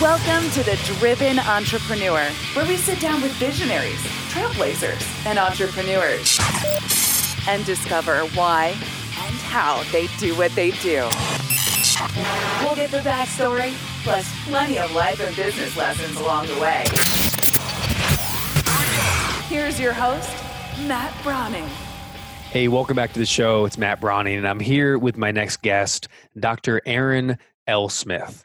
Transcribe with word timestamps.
Welcome 0.00 0.50
to 0.52 0.62
The 0.62 0.80
Driven 0.84 1.38
Entrepreneur, 1.38 2.24
where 2.54 2.66
we 2.66 2.76
sit 2.76 2.98
down 2.98 3.20
with 3.20 3.32
visionaries, 3.32 4.00
trailblazers, 4.30 5.26
and 5.26 5.38
entrepreneurs 5.38 6.38
and 7.46 7.64
discover 7.66 8.20
why 8.34 8.68
and 8.68 9.34
how 9.42 9.82
they 9.92 10.06
do 10.18 10.34
what 10.38 10.50
they 10.52 10.70
do. 10.70 11.06
We'll 12.62 12.74
get 12.74 12.90
the 12.90 13.02
backstory, 13.04 13.74
plus 14.02 14.26
plenty 14.46 14.78
of 14.78 14.92
life 14.94 15.20
and 15.20 15.36
business 15.36 15.76
lessons 15.76 16.16
along 16.16 16.46
the 16.46 16.58
way. 16.58 16.84
Here's 19.48 19.78
your 19.78 19.92
host, 19.92 20.30
Matt 20.86 21.12
Browning. 21.22 21.68
Hey, 22.50 22.66
welcome 22.66 22.96
back 22.96 23.12
to 23.12 23.20
the 23.20 23.26
show. 23.26 23.64
It's 23.64 23.78
Matt 23.78 24.00
Browning, 24.00 24.36
and 24.36 24.48
I'm 24.48 24.58
here 24.58 24.98
with 24.98 25.16
my 25.16 25.30
next 25.30 25.62
guest, 25.62 26.08
Dr. 26.38 26.80
Aaron 26.86 27.38
L. 27.66 27.88
Smith. 27.88 28.44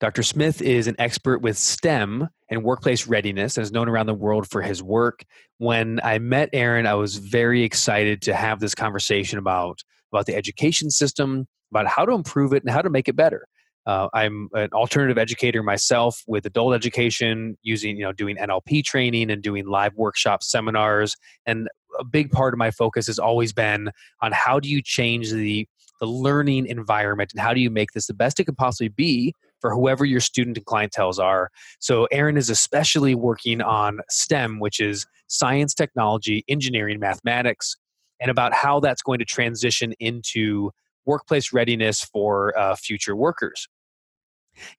Dr. 0.00 0.22
Smith 0.24 0.60
is 0.60 0.88
an 0.88 0.96
expert 0.98 1.42
with 1.42 1.56
STEM 1.56 2.28
and 2.50 2.64
workplace 2.64 3.06
readiness 3.06 3.56
and 3.56 3.62
is 3.62 3.70
known 3.70 3.88
around 3.88 4.06
the 4.06 4.14
world 4.14 4.50
for 4.50 4.60
his 4.60 4.82
work. 4.82 5.24
When 5.58 6.00
I 6.02 6.18
met 6.18 6.50
Aaron, 6.52 6.86
I 6.86 6.94
was 6.94 7.16
very 7.16 7.62
excited 7.62 8.20
to 8.22 8.34
have 8.34 8.58
this 8.58 8.74
conversation 8.74 9.38
about, 9.38 9.78
about 10.12 10.26
the 10.26 10.34
education 10.34 10.90
system, 10.90 11.46
about 11.70 11.86
how 11.86 12.04
to 12.04 12.12
improve 12.12 12.52
it 12.52 12.64
and 12.64 12.72
how 12.72 12.82
to 12.82 12.90
make 12.90 13.08
it 13.08 13.14
better. 13.14 13.46
Uh, 13.86 14.08
I'm 14.12 14.48
an 14.54 14.70
alternative 14.72 15.18
educator 15.18 15.62
myself 15.62 16.22
with 16.26 16.46
adult 16.46 16.74
education, 16.74 17.56
using 17.62 17.96
you 17.96 18.04
know 18.04 18.12
doing 18.12 18.36
NLP 18.36 18.84
training 18.84 19.30
and 19.30 19.42
doing 19.42 19.66
live 19.66 19.94
workshop 19.96 20.42
seminars. 20.42 21.16
And 21.46 21.68
a 21.98 22.04
big 22.04 22.30
part 22.30 22.54
of 22.54 22.58
my 22.58 22.70
focus 22.70 23.06
has 23.08 23.18
always 23.18 23.52
been 23.52 23.90
on 24.20 24.32
how 24.32 24.60
do 24.60 24.68
you 24.68 24.82
change 24.82 25.30
the 25.30 25.66
the 26.02 26.08
learning 26.08 26.66
environment 26.66 27.30
and 27.32 27.40
how 27.40 27.54
do 27.54 27.60
you 27.60 27.70
make 27.70 27.92
this 27.92 28.08
the 28.08 28.14
best 28.14 28.40
it 28.40 28.44
could 28.44 28.56
possibly 28.56 28.88
be 28.88 29.32
for 29.60 29.72
whoever 29.72 30.04
your 30.04 30.18
student 30.18 30.58
and 30.58 30.66
clientels 30.66 31.20
are. 31.20 31.48
So, 31.78 32.06
Aaron 32.10 32.36
is 32.36 32.50
especially 32.50 33.14
working 33.14 33.62
on 33.62 34.00
STEM, 34.10 34.58
which 34.58 34.80
is 34.80 35.06
science, 35.28 35.74
technology, 35.74 36.44
engineering, 36.48 36.98
mathematics, 36.98 37.76
and 38.20 38.32
about 38.32 38.52
how 38.52 38.80
that's 38.80 39.00
going 39.00 39.20
to 39.20 39.24
transition 39.24 39.94
into 40.00 40.72
workplace 41.06 41.52
readiness 41.52 42.02
for 42.02 42.58
uh, 42.58 42.74
future 42.74 43.14
workers. 43.14 43.68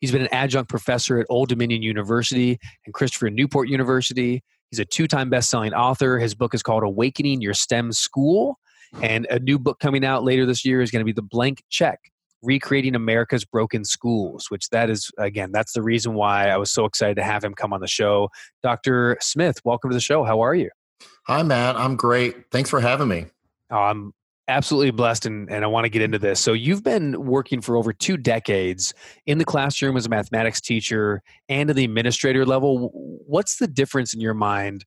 He's 0.01 0.11
been 0.11 0.23
an 0.23 0.33
adjunct 0.33 0.69
professor 0.69 1.19
at 1.19 1.25
Old 1.29 1.47
Dominion 1.47 1.83
University 1.83 2.59
and 2.85 2.93
Christopher 2.93 3.29
Newport 3.29 3.69
University. 3.69 4.43
He's 4.71 4.79
a 4.79 4.85
two 4.85 5.07
time 5.07 5.29
best 5.29 5.49
selling 5.49 5.73
author. 5.73 6.19
His 6.19 6.35
book 6.35 6.53
is 6.53 6.61
called 6.61 6.83
Awakening 6.83 7.39
Your 7.39 7.53
STEM 7.53 7.93
School. 7.93 8.59
And 9.01 9.25
a 9.29 9.39
new 9.39 9.59
book 9.59 9.79
coming 9.79 10.05
out 10.05 10.23
later 10.23 10.45
this 10.45 10.63
year 10.63 10.81
is 10.81 10.91
going 10.91 11.01
to 11.01 11.05
be 11.05 11.11
The 11.11 11.21
Blank 11.21 11.63
Check 11.69 11.99
recreating 12.43 12.93
America's 12.93 13.45
broken 13.45 13.85
schools, 13.85 14.47
which 14.49 14.69
that 14.69 14.89
is, 14.89 15.09
again, 15.17 15.51
that's 15.51 15.73
the 15.73 15.81
reason 15.81 16.13
why 16.13 16.49
I 16.49 16.57
was 16.57 16.71
so 16.71 16.85
excited 16.85 17.15
to 17.15 17.23
have 17.23 17.43
him 17.43 17.53
come 17.53 17.73
on 17.73 17.81
the 17.81 17.87
show. 17.87 18.29
Dr. 18.61 19.17
Smith, 19.21 19.59
welcome 19.63 19.89
to 19.89 19.95
the 19.95 20.01
show. 20.01 20.23
How 20.23 20.41
are 20.41 20.53
you? 20.53 20.69
Hi, 21.27 21.41
Matt. 21.41 21.75
I'm 21.77 21.95
great. 21.95 22.51
Thanks 22.51 22.69
for 22.69 22.81
having 22.81 23.07
me. 23.07 23.25
Oh, 23.71 23.77
I'm 23.77 24.11
absolutely 24.49 24.91
blessed 24.91 25.25
and, 25.25 25.49
and 25.49 25.63
I 25.63 25.67
want 25.67 25.85
to 25.85 25.89
get 25.89 26.01
into 26.01 26.19
this. 26.19 26.39
So, 26.39 26.53
you've 26.53 26.83
been 26.83 27.25
working 27.25 27.61
for 27.61 27.77
over 27.77 27.93
two 27.93 28.17
decades 28.17 28.93
in 29.25 29.37
the 29.37 29.45
classroom 29.45 29.95
as 29.95 30.05
a 30.05 30.09
mathematics 30.09 30.59
teacher 30.59 31.21
and 31.47 31.69
at 31.69 31.75
the 31.75 31.85
administrator 31.85 32.45
level. 32.45 32.91
What's 33.25 33.57
the 33.57 33.67
difference 33.67 34.13
in 34.13 34.19
your 34.19 34.33
mind 34.33 34.85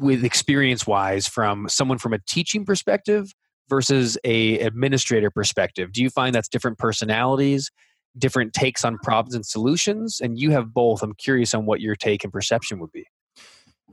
with 0.00 0.24
experience 0.24 0.86
wise 0.86 1.26
from 1.26 1.68
someone 1.68 1.98
from 1.98 2.12
a 2.12 2.18
teaching 2.26 2.64
perspective 2.64 3.32
versus 3.68 4.18
a 4.24 4.58
administrator 4.60 5.30
perspective? 5.30 5.92
Do 5.92 6.02
you 6.02 6.10
find 6.10 6.34
that's 6.34 6.48
different 6.48 6.78
personalities 6.78 7.70
different 8.18 8.52
takes 8.52 8.84
on 8.84 8.98
problems 8.98 9.34
and 9.34 9.44
solutions? 9.44 10.20
And 10.20 10.38
you 10.38 10.50
have 10.50 10.72
both. 10.72 11.02
I'm 11.02 11.14
curious 11.14 11.54
on 11.54 11.66
what 11.66 11.80
your 11.80 11.96
take 11.96 12.24
and 12.24 12.32
perception 12.32 12.78
would 12.80 12.92
be. 12.92 13.06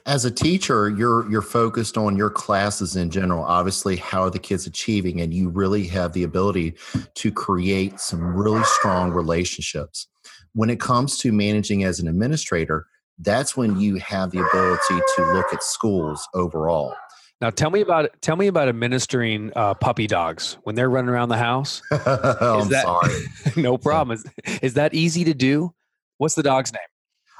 As 0.05 0.23
a 0.23 0.29
teacher 0.29 0.89
you're 0.89 1.29
you're 1.31 1.41
focused 1.41 1.97
on 1.97 2.15
your 2.15 2.29
classes 2.29 2.95
in 2.95 3.09
general 3.09 3.43
obviously 3.43 3.95
how 3.95 4.23
are 4.23 4.29
the 4.29 4.37
kids 4.37 4.67
achieving 4.67 5.19
and 5.19 5.33
you 5.33 5.49
really 5.49 5.87
have 5.87 6.13
the 6.13 6.23
ability 6.23 6.75
to 7.15 7.31
create 7.31 7.99
some 7.99 8.21
really 8.21 8.63
strong 8.65 9.11
relationships. 9.11 10.07
When 10.53 10.69
it 10.69 10.79
comes 10.79 11.17
to 11.19 11.31
managing 11.31 11.83
as 11.83 11.99
an 11.99 12.07
administrator 12.07 12.85
that's 13.19 13.55
when 13.55 13.79
you 13.79 13.95
have 13.95 14.31
the 14.31 14.39
ability 14.39 15.01
to 15.15 15.33
look 15.33 15.53
at 15.53 15.63
schools 15.63 16.27
overall 16.33 16.93
now 17.41 17.49
tell 17.49 17.69
me 17.69 17.81
about 17.81 18.09
tell 18.21 18.37
me 18.37 18.47
about 18.47 18.69
administering 18.69 19.51
uh, 19.55 19.73
puppy 19.73 20.07
dogs 20.07 20.57
when 20.63 20.75
they're 20.75 20.89
running 20.89 21.09
around 21.09 21.29
the 21.29 21.37
house. 21.37 21.81
I'm 21.91 22.69
that, 22.69 22.83
sorry. 22.83 23.13
no 23.61 23.77
problem. 23.77 24.17
Is, 24.17 24.59
is 24.61 24.73
that 24.75 24.93
easy 24.93 25.25
to 25.25 25.33
do? 25.33 25.73
What's 26.17 26.35
the 26.35 26.43
dog's 26.43 26.71
name? 26.71 26.81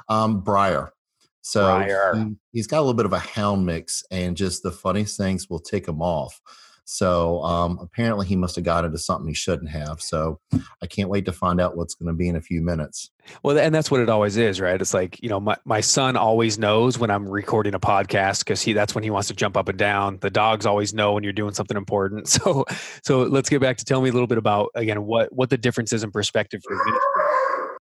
Um, 0.08 0.40
Briar. 0.40 0.92
So 1.40 1.64
Briar. 1.64 2.26
He, 2.52 2.58
has 2.58 2.66
got 2.66 2.78
a 2.78 2.82
little 2.82 2.94
bit 2.94 3.06
of 3.06 3.14
a 3.14 3.18
hound 3.18 3.64
mix, 3.64 4.04
and 4.10 4.36
just 4.36 4.62
the 4.62 4.70
funniest 4.70 5.16
things 5.16 5.48
will 5.48 5.60
tick 5.60 5.88
him 5.88 6.02
off. 6.02 6.40
So 6.88 7.42
um, 7.42 7.78
apparently 7.80 8.26
he 8.26 8.36
must 8.36 8.54
have 8.54 8.64
got 8.64 8.84
into 8.84 8.96
something 8.96 9.26
he 9.26 9.34
shouldn't 9.34 9.70
have. 9.70 10.00
So 10.00 10.38
I 10.80 10.86
can't 10.86 11.08
wait 11.08 11.24
to 11.24 11.32
find 11.32 11.60
out 11.60 11.76
what's 11.76 11.94
going 11.94 12.06
to 12.06 12.12
be 12.16 12.28
in 12.28 12.36
a 12.36 12.40
few 12.40 12.62
minutes. 12.62 13.10
Well, 13.42 13.58
and 13.58 13.74
that's 13.74 13.90
what 13.90 13.98
it 13.98 14.08
always 14.08 14.36
is, 14.36 14.60
right? 14.60 14.80
It's 14.80 14.94
like, 14.94 15.20
you 15.20 15.28
know, 15.28 15.40
my, 15.40 15.56
my 15.64 15.80
son 15.80 16.16
always 16.16 16.60
knows 16.60 16.96
when 16.96 17.10
I'm 17.10 17.28
recording 17.28 17.74
a 17.74 17.80
podcast 17.80 18.44
because 18.44 18.62
he 18.62 18.72
that's 18.72 18.94
when 18.94 19.02
he 19.02 19.10
wants 19.10 19.26
to 19.28 19.34
jump 19.34 19.56
up 19.56 19.68
and 19.68 19.76
down. 19.76 20.18
The 20.20 20.30
dogs 20.30 20.64
always 20.64 20.94
know 20.94 21.12
when 21.12 21.24
you're 21.24 21.32
doing 21.32 21.54
something 21.54 21.76
important. 21.76 22.28
So 22.46 22.66
so 23.02 23.22
let's 23.22 23.48
get 23.48 23.62
back 23.62 23.78
to 23.78 23.84
tell 23.84 24.02
me 24.02 24.10
a 24.10 24.12
little 24.12 24.26
bit 24.26 24.36
about 24.36 24.68
again 24.74 25.04
what 25.04 25.32
what 25.32 25.48
the 25.48 25.56
difference 25.56 25.92
is 25.92 26.04
in 26.04 26.10
perspective 26.10 26.60
for 26.62 26.74
you. 26.74 27.00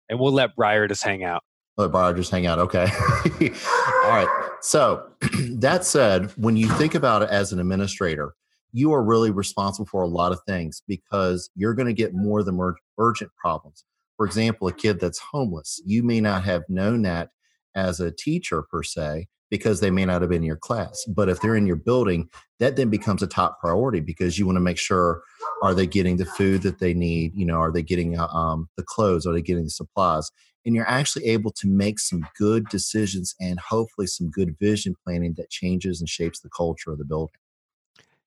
And 0.07 0.17
we'll 0.17 0.31
let 0.31 0.55
Briar 0.55 0.87
just 0.87 1.03
hang 1.03 1.23
out. 1.23 1.43
Let 1.77 1.91
Briar 1.91 2.13
just 2.13 2.31
hang 2.31 2.47
out. 2.47 2.57
Okay. 2.59 2.87
All 4.03 4.09
right. 4.09 4.49
So 4.61 5.09
that 5.57 5.83
said, 5.83 6.31
when 6.37 6.57
you 6.57 6.69
think 6.69 6.95
about 6.95 7.21
it 7.21 7.29
as 7.29 7.51
an 7.51 7.59
administrator, 7.59 8.33
you 8.71 8.93
are 8.93 9.03
really 9.03 9.31
responsible 9.31 9.85
for 9.85 10.01
a 10.01 10.07
lot 10.07 10.31
of 10.31 10.41
things 10.47 10.83
because 10.87 11.49
you're 11.55 11.73
going 11.73 11.87
to 11.87 11.93
get 11.93 12.13
more 12.13 12.43
than 12.43 12.59
urgent 12.97 13.31
problems. 13.35 13.83
For 14.17 14.25
example, 14.25 14.67
a 14.67 14.73
kid 14.73 14.99
that's 14.99 15.19
homeless, 15.19 15.81
you 15.85 16.03
may 16.03 16.19
not 16.19 16.43
have 16.43 16.63
known 16.69 17.03
that 17.03 17.29
as 17.75 17.99
a 17.99 18.11
teacher 18.11 18.63
per 18.63 18.83
se 18.83 19.27
because 19.49 19.79
they 19.79 19.89
may 19.89 20.05
not 20.05 20.21
have 20.21 20.29
been 20.29 20.43
in 20.43 20.47
your 20.47 20.55
class. 20.55 21.03
But 21.07 21.29
if 21.29 21.41
they're 21.41 21.55
in 21.55 21.65
your 21.65 21.75
building, 21.75 22.29
that 22.59 22.75
then 22.75 22.89
becomes 22.89 23.23
a 23.23 23.27
top 23.27 23.59
priority 23.59 23.99
because 23.99 24.37
you 24.37 24.45
want 24.45 24.57
to 24.57 24.61
make 24.61 24.77
sure 24.77 25.23
are 25.63 25.73
they 25.73 25.87
getting 25.87 26.17
the 26.17 26.25
food 26.25 26.61
that 26.63 26.79
they 26.79 26.93
need? 26.93 27.31
You 27.35 27.45
know, 27.45 27.55
are 27.55 27.71
they 27.71 27.81
getting 27.81 28.19
uh, 28.19 28.27
um, 28.27 28.69
the 28.77 28.83
clothes? 28.83 29.25
Are 29.25 29.33
they 29.33 29.41
getting 29.41 29.63
the 29.63 29.69
supplies? 29.69 30.29
And 30.65 30.75
you're 30.75 30.89
actually 30.89 31.25
able 31.25 31.51
to 31.51 31.67
make 31.67 31.99
some 31.99 32.27
good 32.37 32.67
decisions 32.69 33.33
and 33.39 33.59
hopefully 33.59 34.07
some 34.07 34.29
good 34.29 34.55
vision 34.59 34.95
planning 35.03 35.33
that 35.37 35.49
changes 35.49 35.99
and 35.99 36.09
shapes 36.09 36.41
the 36.41 36.49
culture 36.49 36.91
of 36.91 36.99
the 36.99 37.05
building. 37.05 37.39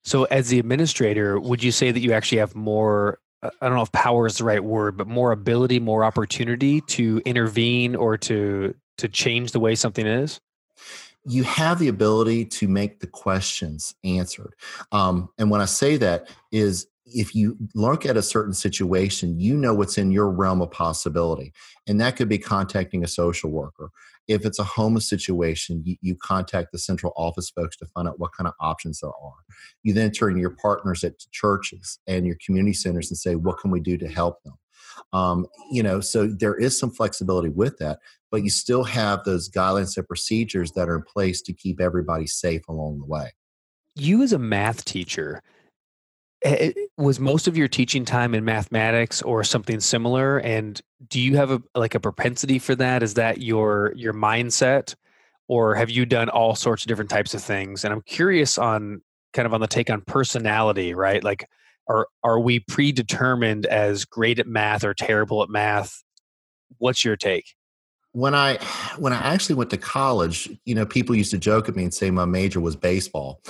So, 0.03 0.25
as 0.25 0.49
the 0.49 0.59
administrator, 0.59 1.39
would 1.39 1.63
you 1.63 1.71
say 1.71 1.91
that 1.91 1.99
you 1.99 2.13
actually 2.13 2.39
have 2.39 2.55
more? 2.55 3.19
Uh, 3.41 3.49
I 3.61 3.67
don't 3.67 3.75
know 3.75 3.83
if 3.83 3.91
power 3.91 4.25
is 4.25 4.37
the 4.37 4.43
right 4.43 4.63
word, 4.63 4.97
but 4.97 5.07
more 5.07 5.31
ability, 5.31 5.79
more 5.79 6.03
opportunity 6.03 6.81
to 6.81 7.21
intervene 7.25 7.95
or 7.95 8.17
to 8.19 8.75
to 8.97 9.07
change 9.07 9.51
the 9.51 9.59
way 9.59 9.75
something 9.75 10.05
is. 10.05 10.39
You 11.25 11.43
have 11.43 11.79
the 11.79 11.87
ability 11.87 12.45
to 12.45 12.67
make 12.67 12.99
the 12.99 13.07
questions 13.07 13.95
answered, 14.03 14.55
um, 14.91 15.29
and 15.37 15.49
when 15.49 15.61
I 15.61 15.65
say 15.65 15.97
that 15.97 16.29
is 16.51 16.87
if 17.05 17.35
you 17.35 17.57
look 17.75 18.05
at 18.05 18.17
a 18.17 18.21
certain 18.21 18.53
situation, 18.53 19.39
you 19.39 19.55
know 19.55 19.73
what's 19.73 19.97
in 19.97 20.11
your 20.11 20.29
realm 20.29 20.61
of 20.61 20.71
possibility. 20.71 21.53
And 21.87 21.99
that 22.01 22.15
could 22.15 22.29
be 22.29 22.37
contacting 22.37 23.03
a 23.03 23.07
social 23.07 23.49
worker. 23.49 23.91
If 24.27 24.45
it's 24.45 24.59
a 24.59 24.63
homeless 24.63 25.07
situation, 25.07 25.81
you, 25.85 25.95
you, 26.01 26.15
contact 26.15 26.71
the 26.71 26.79
central 26.79 27.11
office 27.17 27.49
folks 27.49 27.75
to 27.77 27.85
find 27.87 28.07
out 28.07 28.19
what 28.19 28.31
kind 28.31 28.47
of 28.47 28.53
options 28.59 28.99
there 29.01 29.09
are. 29.09 29.33
You 29.83 29.93
then 29.93 30.11
turn 30.11 30.37
your 30.37 30.51
partners 30.51 31.03
at 31.03 31.19
churches 31.31 31.99
and 32.07 32.25
your 32.25 32.37
community 32.45 32.73
centers 32.73 33.11
and 33.11 33.17
say, 33.17 33.35
what 33.35 33.57
can 33.57 33.71
we 33.71 33.81
do 33.81 33.97
to 33.97 34.07
help 34.07 34.41
them? 34.43 34.53
Um, 35.11 35.47
you 35.71 35.83
know, 35.83 35.99
so 35.99 36.27
there 36.27 36.55
is 36.55 36.77
some 36.77 36.91
flexibility 36.91 37.49
with 37.49 37.77
that, 37.79 37.99
but 38.31 38.43
you 38.43 38.49
still 38.49 38.83
have 38.83 39.23
those 39.23 39.49
guidelines 39.49 39.97
and 39.97 40.07
procedures 40.07 40.71
that 40.73 40.87
are 40.87 40.95
in 40.95 41.03
place 41.03 41.41
to 41.41 41.53
keep 41.53 41.81
everybody 41.81 42.27
safe 42.27 42.67
along 42.69 42.99
the 42.99 43.05
way. 43.05 43.31
You, 43.95 44.23
as 44.23 44.33
a 44.33 44.39
math 44.39 44.85
teacher, 44.85 45.41
Eh, 46.43 46.71
eh, 46.75 46.82
was 46.97 47.19
most 47.19 47.47
of 47.47 47.57
your 47.57 47.67
teaching 47.67 48.05
time 48.05 48.35
in 48.35 48.45
mathematics 48.45 49.21
or 49.21 49.43
something 49.43 49.79
similar? 49.79 50.37
And 50.39 50.79
do 51.07 51.19
you 51.19 51.35
have 51.37 51.51
a 51.51 51.61
like 51.75 51.95
a 51.95 51.99
propensity 51.99 52.59
for 52.59 52.75
that? 52.75 53.01
Is 53.03 53.15
that 53.15 53.41
your 53.41 53.93
your 53.95 54.13
mindset? 54.13 54.95
Or 55.47 55.75
have 55.75 55.89
you 55.89 56.05
done 56.05 56.29
all 56.29 56.55
sorts 56.55 56.83
of 56.83 56.87
different 56.87 57.09
types 57.09 57.33
of 57.33 57.43
things? 57.43 57.83
And 57.83 57.93
i'm 57.93 58.01
curious 58.01 58.57
on 58.57 59.01
kind 59.33 59.45
of 59.45 59.53
on 59.53 59.61
the 59.61 59.67
take 59.67 59.89
on 59.89 60.01
personality 60.01 60.93
right? 60.93 61.23
Like 61.23 61.47
are 61.89 62.07
are 62.23 62.39
we 62.39 62.59
predetermined 62.59 63.65
as 63.65 64.05
great 64.05 64.39
at 64.39 64.47
math 64.47 64.83
or 64.83 64.93
terrible 64.93 65.43
at 65.43 65.49
math? 65.49 66.03
What's 66.77 67.03
your 67.03 67.15
take? 67.15 67.55
When 68.11 68.35
i 68.35 68.57
when 68.97 69.13
i 69.13 69.17
actually 69.17 69.55
went 69.55 69.71
to 69.71 69.77
college 69.77 70.49
you 70.65 70.75
know 70.75 70.85
people 70.85 71.15
used 71.15 71.31
to 71.31 71.39
joke 71.39 71.67
at 71.69 71.75
me 71.75 71.83
and 71.83 71.93
say 71.93 72.11
my 72.11 72.25
major 72.25 72.59
was 72.59 72.75
baseball 72.75 73.41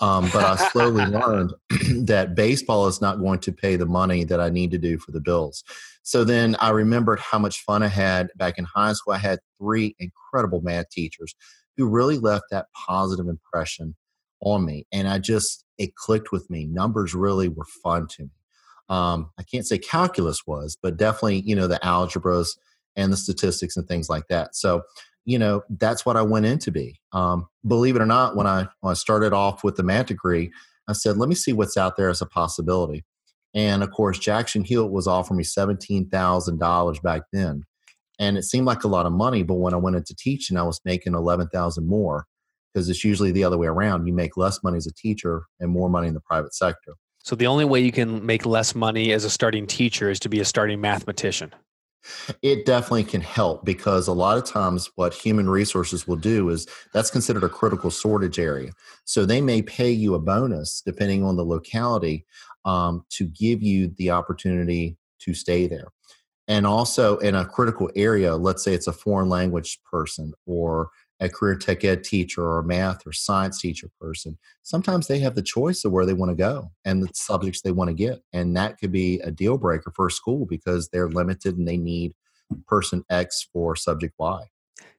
Um, 0.00 0.30
but 0.32 0.44
I 0.44 0.56
slowly 0.70 1.04
learned 1.06 1.52
that 2.06 2.34
baseball 2.34 2.86
is 2.86 3.00
not 3.00 3.20
going 3.20 3.40
to 3.40 3.52
pay 3.52 3.76
the 3.76 3.86
money 3.86 4.24
that 4.24 4.40
I 4.40 4.48
need 4.48 4.70
to 4.70 4.78
do 4.78 4.98
for 4.98 5.12
the 5.12 5.20
bills. 5.20 5.62
So 6.02 6.24
then 6.24 6.56
I 6.58 6.70
remembered 6.70 7.20
how 7.20 7.38
much 7.38 7.62
fun 7.62 7.82
I 7.82 7.88
had 7.88 8.30
back 8.36 8.58
in 8.58 8.64
high 8.64 8.94
school. 8.94 9.12
I 9.12 9.18
had 9.18 9.40
three 9.58 9.94
incredible 9.98 10.62
math 10.62 10.88
teachers 10.90 11.34
who 11.76 11.86
really 11.86 12.18
left 12.18 12.44
that 12.50 12.66
positive 12.86 13.28
impression 13.28 13.94
on 14.40 14.64
me. 14.64 14.86
And 14.92 15.06
I 15.06 15.18
just, 15.18 15.64
it 15.78 15.94
clicked 15.96 16.32
with 16.32 16.48
me. 16.50 16.66
Numbers 16.66 17.14
really 17.14 17.48
were 17.48 17.66
fun 17.82 18.06
to 18.08 18.22
me. 18.24 18.30
Um, 18.88 19.30
I 19.38 19.44
can't 19.44 19.66
say 19.66 19.78
calculus 19.78 20.46
was, 20.46 20.76
but 20.82 20.96
definitely, 20.96 21.42
you 21.42 21.54
know, 21.54 21.68
the 21.68 21.78
algebras 21.84 22.58
and 22.96 23.12
the 23.12 23.16
statistics 23.16 23.76
and 23.76 23.86
things 23.86 24.10
like 24.10 24.26
that. 24.28 24.56
So, 24.56 24.82
you 25.24 25.38
know, 25.38 25.62
that's 25.78 26.04
what 26.04 26.16
I 26.16 26.22
went 26.22 26.46
in 26.46 26.58
to 26.60 26.70
be. 26.70 27.00
Um, 27.12 27.48
believe 27.66 27.96
it 27.96 28.02
or 28.02 28.06
not, 28.06 28.36
when 28.36 28.46
I, 28.46 28.66
when 28.80 28.92
I 28.92 28.94
started 28.94 29.32
off 29.32 29.62
with 29.62 29.76
the 29.76 29.82
math 29.82 30.06
degree, 30.06 30.50
I 30.88 30.92
said, 30.92 31.16
let 31.16 31.28
me 31.28 31.34
see 31.34 31.52
what's 31.52 31.76
out 31.76 31.96
there 31.96 32.08
as 32.08 32.20
a 32.20 32.26
possibility. 32.26 33.04
And 33.54 33.82
of 33.82 33.90
course, 33.90 34.18
Jackson 34.18 34.64
Hewitt 34.64 34.92
was 34.92 35.06
offering 35.06 35.38
me 35.38 35.44
$17,000 35.44 37.02
back 37.02 37.22
then. 37.32 37.64
And 38.18 38.36
it 38.36 38.44
seemed 38.44 38.66
like 38.66 38.84
a 38.84 38.88
lot 38.88 39.06
of 39.06 39.12
money, 39.12 39.42
but 39.42 39.54
when 39.54 39.72
I 39.72 39.78
went 39.78 39.96
into 39.96 40.14
teaching, 40.14 40.56
I 40.56 40.62
was 40.62 40.80
making 40.84 41.14
11,000 41.14 41.86
more 41.86 42.26
because 42.72 42.88
it's 42.88 43.04
usually 43.04 43.32
the 43.32 43.44
other 43.44 43.58
way 43.58 43.66
around. 43.66 44.06
You 44.06 44.12
make 44.12 44.36
less 44.36 44.62
money 44.62 44.76
as 44.76 44.86
a 44.86 44.92
teacher 44.92 45.44
and 45.58 45.70
more 45.70 45.88
money 45.88 46.08
in 46.08 46.14
the 46.14 46.20
private 46.20 46.54
sector. 46.54 46.94
So 47.22 47.34
the 47.36 47.46
only 47.46 47.64
way 47.64 47.80
you 47.80 47.92
can 47.92 48.24
make 48.24 48.46
less 48.46 48.74
money 48.74 49.12
as 49.12 49.24
a 49.24 49.30
starting 49.30 49.66
teacher 49.66 50.10
is 50.10 50.20
to 50.20 50.28
be 50.28 50.40
a 50.40 50.44
starting 50.44 50.80
mathematician. 50.80 51.54
It 52.42 52.66
definitely 52.66 53.04
can 53.04 53.20
help 53.20 53.64
because 53.64 54.08
a 54.08 54.12
lot 54.12 54.38
of 54.38 54.44
times 54.44 54.90
what 54.94 55.14
human 55.14 55.48
resources 55.48 56.08
will 56.08 56.16
do 56.16 56.48
is 56.48 56.66
that's 56.92 57.10
considered 57.10 57.44
a 57.44 57.48
critical 57.48 57.90
shortage 57.90 58.38
area. 58.38 58.72
So 59.04 59.24
they 59.24 59.40
may 59.40 59.62
pay 59.62 59.90
you 59.90 60.14
a 60.14 60.18
bonus 60.18 60.82
depending 60.84 61.24
on 61.24 61.36
the 61.36 61.44
locality 61.44 62.24
um, 62.64 63.04
to 63.10 63.26
give 63.26 63.62
you 63.62 63.92
the 63.98 64.10
opportunity 64.10 64.96
to 65.20 65.34
stay 65.34 65.66
there. 65.66 65.88
And 66.48 66.66
also 66.66 67.18
in 67.18 67.34
a 67.34 67.44
critical 67.44 67.90
area, 67.94 68.34
let's 68.34 68.64
say 68.64 68.74
it's 68.74 68.88
a 68.88 68.92
foreign 68.92 69.28
language 69.28 69.78
person 69.88 70.32
or 70.46 70.90
a 71.20 71.28
career 71.28 71.54
tech 71.54 71.84
ed 71.84 72.02
teacher 72.02 72.42
or 72.42 72.58
a 72.58 72.64
math 72.64 73.06
or 73.06 73.12
science 73.12 73.60
teacher 73.60 73.88
person, 74.00 74.38
sometimes 74.62 75.06
they 75.06 75.18
have 75.18 75.34
the 75.34 75.42
choice 75.42 75.84
of 75.84 75.92
where 75.92 76.06
they 76.06 76.14
want 76.14 76.30
to 76.30 76.36
go 76.36 76.70
and 76.84 77.02
the 77.02 77.08
subjects 77.12 77.60
they 77.60 77.72
want 77.72 77.88
to 77.88 77.94
get. 77.94 78.22
And 78.32 78.56
that 78.56 78.78
could 78.78 78.92
be 78.92 79.20
a 79.20 79.30
deal 79.30 79.58
breaker 79.58 79.92
for 79.94 80.06
a 80.06 80.10
school 80.10 80.46
because 80.46 80.88
they're 80.88 81.08
limited 81.10 81.58
and 81.58 81.68
they 81.68 81.76
need 81.76 82.14
person 82.66 83.04
X 83.10 83.48
for 83.52 83.76
subject 83.76 84.14
Y. 84.18 84.44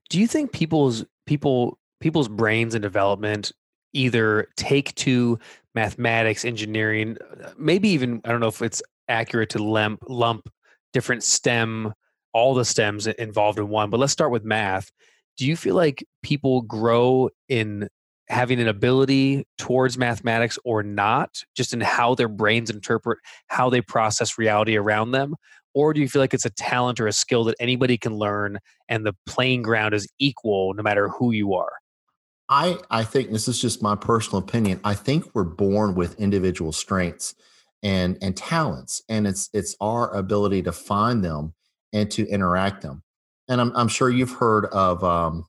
Do 0.10 0.20
you 0.20 0.28
think 0.28 0.52
people's 0.52 1.06
people 1.26 1.80
people's 2.00 2.28
brains 2.28 2.76
and 2.76 2.82
development 2.82 3.52
either 3.94 4.48
take 4.56 4.94
to 4.96 5.38
mathematics, 5.76 6.46
engineering, 6.46 7.18
maybe 7.58 7.90
even 7.90 8.22
I 8.26 8.30
don't 8.30 8.40
know 8.40 8.48
if 8.48 8.62
it's 8.62 8.82
accurate 9.08 9.50
to 9.52 9.64
lump 9.64 10.04
lump 10.08 10.50
different 10.94 11.24
STEM 11.24 11.94
all 12.34 12.54
the 12.54 12.66
stems 12.66 13.08
involved 13.08 13.60
in 13.60 13.68
one, 13.68 13.90
but 13.90 14.00
let's 14.00 14.14
start 14.14 14.32
with 14.32 14.46
math 14.46 14.90
do 15.38 15.46
you 15.46 15.56
feel 15.56 15.76
like 15.76 16.06
people 16.24 16.62
grow 16.62 17.30
in 17.50 17.90
having 18.32 18.62
an 18.62 18.68
ability 18.68 19.46
towards 19.58 19.98
mathematics 19.98 20.58
or 20.64 20.84
not, 20.84 21.44
just 21.56 21.74
in 21.74 21.82
how 21.82 22.16
their 22.16 22.30
brains 22.30 22.70
interpret 22.70 23.20
how 23.48 23.70
they 23.70 23.82
process 23.82 24.38
reality 24.38 24.78
around 24.78 25.12
them? 25.12 25.36
Or 25.74 25.94
do 25.94 26.02
you 26.02 26.10
feel 26.10 26.22
like 26.22 26.34
it's 26.34 26.46
a 26.46 26.50
talent 26.50 27.00
or 27.00 27.08
a 27.08 27.14
skill 27.14 27.44
that 27.46 27.56
anybody 27.60 27.98
can 27.98 28.16
learn 28.16 28.60
and 28.90 29.06
the 29.06 29.14
playing 29.26 29.62
ground 29.62 29.94
is 29.94 30.08
equal 30.20 30.74
no 30.74 30.84
matter 30.84 31.10
who 31.10 31.32
you 31.32 31.54
are? 31.54 31.74
I, 32.50 32.78
I 32.90 33.04
think 33.04 33.32
this 33.32 33.48
is 33.48 33.62
just 33.62 33.82
my 33.82 33.96
personal 33.96 34.40
opinion. 34.40 34.82
I 34.84 34.94
think 34.94 35.34
we're 35.34 35.44
born 35.44 35.96
with 35.96 36.20
individual 36.20 36.74
strengths 36.74 37.34
and 37.82 38.18
and 38.22 38.36
talents, 38.36 39.02
and 39.10 39.26
it's 39.26 39.50
it's 39.54 39.76
our 39.82 40.14
ability 40.14 40.62
to 40.64 40.72
find 40.72 41.24
them 41.24 41.54
and 41.94 42.12
to 42.12 42.28
interact 42.28 42.82
them 42.82 43.04
and 43.52 43.60
I'm, 43.60 43.76
I'm 43.76 43.90
sure 43.90 44.10
you've 44.10 44.32
heard 44.32 44.66
of 44.68 45.04
um, 45.04 45.46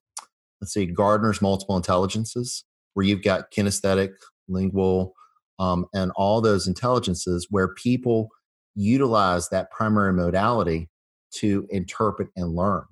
let's 0.61 0.75
see 0.75 0.87
gardner's 0.87 1.41
multiple 1.41 1.77
intelligences 1.77 2.65
where 2.95 3.07
you've 3.07 3.23
got 3.23 3.53
kinesthetic 3.53 4.11
lingual 4.49 5.15
um, 5.59 5.87
and 5.95 6.11
all 6.17 6.41
those 6.41 6.67
intelligences 6.67 7.47
where 7.51 7.69
people 7.75 8.29
utilize 8.75 9.49
that 9.51 9.71
primary 9.71 10.13
modality 10.13 10.91
to 11.37 11.67
interpret 11.71 12.29
and 12.37 12.57
learn. 12.57 12.85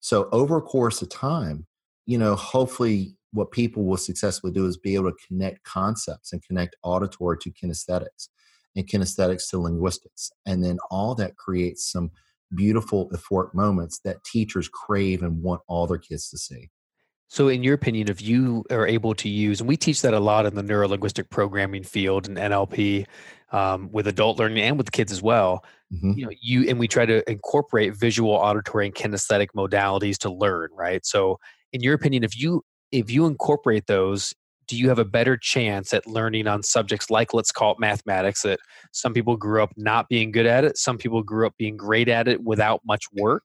So 0.00 0.28
over 0.30 0.58
a 0.58 0.62
course 0.62 1.02
of 1.02 1.08
time 1.08 1.66
you 2.06 2.18
know 2.18 2.34
hopefully 2.36 3.16
what 3.32 3.50
people 3.50 3.84
will 3.84 3.96
successfully 3.96 4.52
do 4.52 4.66
is 4.66 4.76
be 4.76 4.94
able 4.94 5.10
to 5.10 5.26
connect 5.26 5.64
concepts 5.64 6.32
and 6.32 6.42
connect 6.44 6.76
auditory 6.84 7.36
to 7.38 7.50
kinesthetics 7.50 8.28
and 8.76 8.86
kinesthetics 8.86 9.48
to 9.50 9.58
linguistics 9.58 10.30
and 10.46 10.62
then 10.62 10.78
all 10.90 11.14
that 11.14 11.36
creates 11.36 11.90
some 11.90 12.10
beautiful 12.54 13.10
euphoric 13.10 13.54
moments 13.54 14.00
that 14.04 14.24
teachers 14.24 14.68
crave 14.68 15.22
and 15.22 15.42
want 15.42 15.60
all 15.68 15.86
their 15.86 15.98
kids 15.98 16.28
to 16.30 16.38
see. 16.38 16.70
So, 17.28 17.48
in 17.48 17.64
your 17.64 17.74
opinion, 17.74 18.08
if 18.08 18.22
you 18.22 18.64
are 18.70 18.86
able 18.86 19.14
to 19.16 19.28
use, 19.28 19.60
and 19.60 19.68
we 19.68 19.76
teach 19.76 20.02
that 20.02 20.14
a 20.14 20.20
lot 20.20 20.46
in 20.46 20.54
the 20.54 20.62
neurolinguistic 20.62 21.30
programming 21.30 21.82
field 21.82 22.28
and 22.28 22.36
NLP 22.36 23.06
um, 23.50 23.90
with 23.90 24.06
adult 24.06 24.38
learning 24.38 24.62
and 24.62 24.76
with 24.76 24.92
kids 24.92 25.10
as 25.10 25.22
well, 25.22 25.64
mm-hmm. 25.92 26.12
you 26.12 26.26
know, 26.26 26.32
you 26.40 26.68
and 26.68 26.78
we 26.78 26.86
try 26.86 27.06
to 27.06 27.28
incorporate 27.28 27.96
visual, 27.96 28.30
auditory, 28.30 28.86
and 28.86 28.94
kinesthetic 28.94 29.48
modalities 29.56 30.18
to 30.18 30.30
learn, 30.30 30.68
right? 30.76 31.04
So, 31.04 31.38
in 31.72 31.80
your 31.80 31.94
opinion, 31.94 32.24
if 32.24 32.38
you 32.38 32.62
if 32.92 33.10
you 33.10 33.26
incorporate 33.26 33.86
those 33.86 34.34
do 34.66 34.76
you 34.76 34.88
have 34.88 34.98
a 34.98 35.04
better 35.04 35.36
chance 35.36 35.92
at 35.92 36.06
learning 36.06 36.46
on 36.46 36.62
subjects 36.62 37.10
like 37.10 37.34
let's 37.34 37.52
call 37.52 37.72
it 37.72 37.78
mathematics 37.78 38.42
that 38.42 38.58
some 38.92 39.12
people 39.12 39.36
grew 39.36 39.62
up 39.62 39.72
not 39.76 40.08
being 40.08 40.30
good 40.30 40.46
at 40.46 40.64
it 40.64 40.76
some 40.76 40.98
people 40.98 41.22
grew 41.22 41.46
up 41.46 41.54
being 41.58 41.76
great 41.76 42.08
at 42.08 42.28
it 42.28 42.42
without 42.42 42.80
much 42.86 43.04
work? 43.12 43.42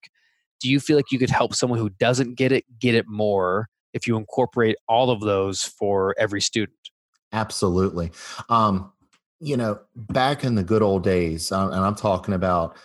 Do 0.61 0.69
you 0.69 0.79
feel 0.79 0.97
like 0.97 1.11
you 1.11 1.19
could 1.19 1.29
help 1.29 1.55
someone 1.55 1.79
who 1.79 1.89
doesn't 1.89 2.35
get 2.35 2.51
it 2.51 2.65
get 2.79 2.95
it 2.95 3.05
more 3.07 3.67
if 3.93 4.07
you 4.07 4.17
incorporate 4.17 4.75
all 4.87 5.09
of 5.09 5.21
those 5.21 5.63
for 5.63 6.15
every 6.19 6.41
student? 6.41 6.77
Absolutely. 7.31 8.11
Um, 8.49 8.91
you 9.39 9.55
know 9.55 9.79
back 9.95 10.43
in 10.43 10.55
the 10.55 10.63
good 10.63 10.81
old 10.81 11.03
days 11.03 11.51
and 11.51 11.73
i'm 11.73 11.95
talking 11.95 12.33
about 12.33 12.75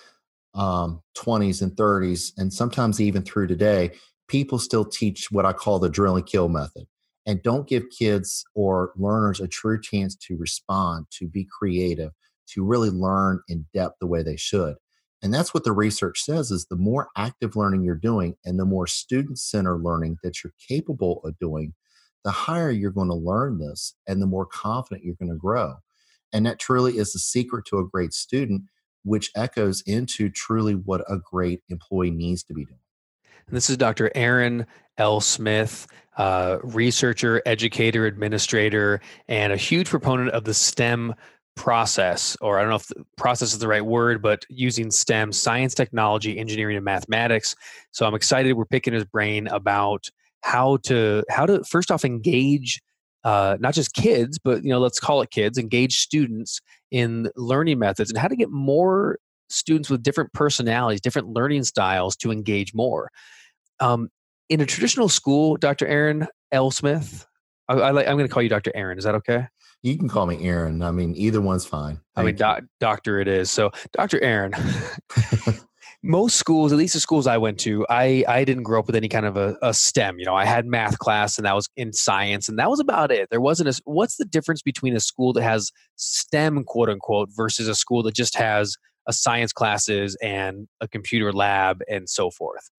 um, 0.55 1.03
20s 1.19 1.63
and 1.63 1.73
30s 1.73 2.31
and 2.37 2.53
sometimes 2.53 3.01
even 3.01 3.23
through 3.23 3.49
today 3.49 3.91
people 4.29 4.59
still 4.59 4.85
teach 4.85 5.31
what 5.31 5.45
i 5.45 5.53
call 5.53 5.79
the 5.79 5.89
drill 5.89 6.17
and 6.17 6.27
kill 6.27 6.49
method 6.49 6.87
and 7.27 7.43
don't 7.43 7.69
give 7.69 7.85
kids 7.97 8.45
or 8.55 8.93
learners 8.97 9.41
a 9.41 9.49
true 9.49 9.81
chance 9.81 10.15
to 10.17 10.37
respond, 10.37 11.07
to 11.19 11.27
be 11.27 11.47
creative, 11.59 12.13
to 12.49 12.65
really 12.65 12.91
learn 12.91 13.41
in 13.49 13.67
depth 13.73 13.97
the 14.01 14.07
way 14.07 14.23
they 14.23 14.37
should. 14.37 14.77
And 15.23 15.33
that's 15.33 15.55
what 15.55 15.65
the 15.65 15.73
research 15.73 16.21
says 16.23 16.51
is 16.51 16.67
the 16.67 16.77
more 16.77 17.09
active 17.17 17.57
learning 17.57 17.83
you're 17.83 17.95
doing 17.95 18.35
and 18.45 18.61
the 18.61 18.67
more 18.67 18.87
student-centered 18.87 19.79
learning 19.79 20.19
that 20.23 20.45
you're 20.45 20.53
capable 20.69 21.23
of 21.25 21.39
doing, 21.39 21.73
the 22.25 22.31
higher 22.31 22.71
you're 22.71 22.91
going 22.91 23.09
to 23.09 23.15
learn 23.15 23.59
this 23.59 23.95
and 24.07 24.21
the 24.21 24.27
more 24.27 24.45
confident 24.45 25.03
you're 25.03 25.15
going 25.19 25.33
to 25.33 25.39
grow. 25.39 25.77
And 26.35 26.45
that 26.45 26.59
truly 26.59 26.99
is 26.99 27.13
the 27.13 27.21
secret 27.21 27.65
to 27.67 27.79
a 27.79 27.89
great 27.89 28.13
student, 28.13 28.65
which 29.03 29.31
echoes 29.35 29.83
into 29.87 30.29
truly 30.29 30.75
what 30.75 31.01
a 31.09 31.19
great 31.19 31.63
employee 31.71 32.11
needs 32.11 32.43
to 32.45 32.53
be 32.53 32.67
doing. 32.67 32.81
And 33.47 33.57
this 33.57 33.71
is 33.71 33.77
Dr. 33.77 34.11
Aaron 34.15 34.67
L. 34.99 35.21
Smith, 35.21 35.87
uh, 36.17 36.59
researcher, 36.63 37.43
educator, 37.47 38.07
administrator, 38.07 39.01
and 39.29 39.53
a 39.53 39.57
huge 39.57 39.89
proponent 39.89 40.31
of 40.31 40.45
the 40.45 40.55
STEM 40.55 41.15
process, 41.57 42.37
or 42.41 42.59
I 42.59 42.63
don't 42.63 42.71
know 42.71 42.77
if 42.77 42.91
process 43.17 43.53
is 43.53 43.59
the 43.59 43.69
right 43.69 43.85
word, 43.85 44.23
but 44.23 44.45
using 44.49 44.91
STEM, 44.91 45.33
science, 45.33 45.75
technology, 45.75 46.39
engineering, 46.39 46.77
and 46.77 46.85
mathematics. 46.85 47.55
So 47.93 48.07
I'm 48.07 48.15
excited 48.15 48.55
we're 48.55 48.65
picking 48.65 48.93
his 48.93 49.05
brain 49.05 49.47
about 49.49 50.09
how 50.43 50.79
to 50.85 51.25
how 51.31 51.47
to 51.47 51.65
first 51.65 51.91
off 51.91 52.05
engage 52.05 52.81
uh, 53.25 53.57
not 53.59 53.73
just 53.73 53.95
kids, 53.95 54.39
but 54.39 54.63
you 54.63 54.71
know, 54.71 54.79
let's 54.79 55.01
call 55.01 55.23
it 55.23 55.31
kids, 55.31 55.57
engage 55.57 55.99
students 55.99 56.61
in 56.91 57.31
learning 57.37 57.79
methods 57.79 58.11
and 58.11 58.19
how 58.19 58.29
to 58.29 58.37
get 58.37 58.51
more 58.51 59.19
students 59.49 59.89
with 59.89 60.03
different 60.03 60.33
personalities, 60.35 61.01
different 61.01 61.29
learning 61.29 61.65
styles 61.65 62.17
to 62.17 62.31
engage 62.31 62.75
more. 62.75 63.11
Um, 63.81 64.11
in 64.49 64.61
a 64.61 64.67
traditional 64.67 65.09
school, 65.09 65.57
Dr. 65.57 65.87
Aaron 65.87 66.27
L. 66.53 66.71
Smith, 66.71 67.27
I, 67.69 67.75
I, 67.75 68.03
am 68.03 68.17
going 68.17 68.29
to 68.29 68.33
call 68.33 68.43
you 68.43 68.49
Dr. 68.49 68.73
Aaron. 68.75 68.99
Is 68.99 69.05
that 69.05 69.15
okay? 69.17 69.47
You 69.83 69.97
can 69.99 70.09
call 70.09 70.27
me 70.27 70.43
Aaron. 70.45 70.83
I 70.83 70.91
mean, 70.91 71.15
either 71.17 71.41
one's 71.41 71.67
fine. 71.67 72.01
Thank 72.15 72.17
I 72.17 72.23
mean, 72.23 72.37
doc, 72.37 72.63
doctor 72.81 73.21
it 73.21 73.29
is. 73.29 73.51
So, 73.51 73.71
Dr. 73.93 74.23
Aaron, 74.23 74.53
most 76.03 76.37
schools, 76.37 76.73
at 76.73 76.79
least 76.79 76.95
the 76.95 77.01
schools 77.01 77.27
I 77.27 77.39
went 77.39 77.59
to, 77.61 77.87
I, 77.89 78.25
I 78.29 78.45
didn't 78.45 78.65
grow 78.65 78.79
up 78.79 78.87
with 78.87 78.97
any 78.97 79.09
kind 79.09 79.27
of 79.27 79.37
a, 79.37 79.57
a, 79.63 79.73
STEM. 79.73 80.19
You 80.19 80.27
know, 80.27 80.35
I 80.35 80.45
had 80.45 80.67
math 80.67 80.99
class 80.99 81.39
and 81.39 81.47
that 81.47 81.55
was 81.55 81.69
in 81.77 81.93
science 81.93 82.49
and 82.49 82.59
that 82.59 82.71
was 82.71 82.81
about 82.81 83.11
it. 83.11 83.29
There 83.31 83.41
wasn't 83.41 83.71
a, 83.71 83.81
what's 83.85 84.17
the 84.17 84.27
difference 84.27 84.63
between 84.63 84.95
a 84.95 85.01
school 85.01 85.33
that 85.33 85.43
has 85.43 85.71
STEM, 85.97 86.65
quote 86.65 86.91
unquote, 86.91 87.31
versus 87.35 87.69
a 87.69 87.75
school 87.75 88.03
that 88.05 88.15
just 88.15 88.37
has 88.37 88.77
a 89.07 89.13
science 89.13 89.53
classes 89.53 90.17
and 90.23 90.69
a 90.81 90.89
computer 90.89 91.33
lab 91.33 91.81
and 91.89 92.09
so 92.09 92.31
forth? 92.31 92.71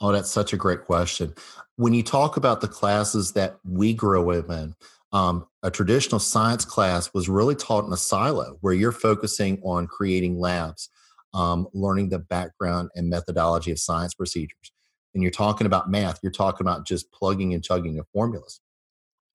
Oh, 0.00 0.12
that's 0.12 0.30
such 0.30 0.52
a 0.52 0.56
great 0.56 0.84
question. 0.84 1.34
When 1.76 1.94
you 1.94 2.02
talk 2.02 2.36
about 2.36 2.60
the 2.60 2.68
classes 2.68 3.32
that 3.32 3.58
we 3.64 3.94
grow 3.94 4.30
up 4.30 4.50
in, 4.50 4.74
Um, 5.10 5.46
a 5.62 5.70
traditional 5.70 6.18
science 6.18 6.66
class 6.66 7.14
was 7.14 7.30
really 7.30 7.54
taught 7.54 7.86
in 7.86 7.92
a 7.94 7.96
silo 7.96 8.58
where 8.60 8.74
you're 8.74 8.92
focusing 8.92 9.58
on 9.64 9.86
creating 9.86 10.38
labs, 10.38 10.90
um, 11.32 11.66
learning 11.72 12.10
the 12.10 12.18
background 12.18 12.90
and 12.94 13.08
methodology 13.08 13.70
of 13.70 13.78
science 13.78 14.12
procedures. 14.12 14.70
And 15.14 15.22
you're 15.22 15.32
talking 15.32 15.66
about 15.66 15.90
math, 15.90 16.18
you're 16.22 16.30
talking 16.30 16.62
about 16.66 16.86
just 16.86 17.10
plugging 17.10 17.54
and 17.54 17.64
chugging 17.64 17.98
of 17.98 18.06
formulas. 18.12 18.60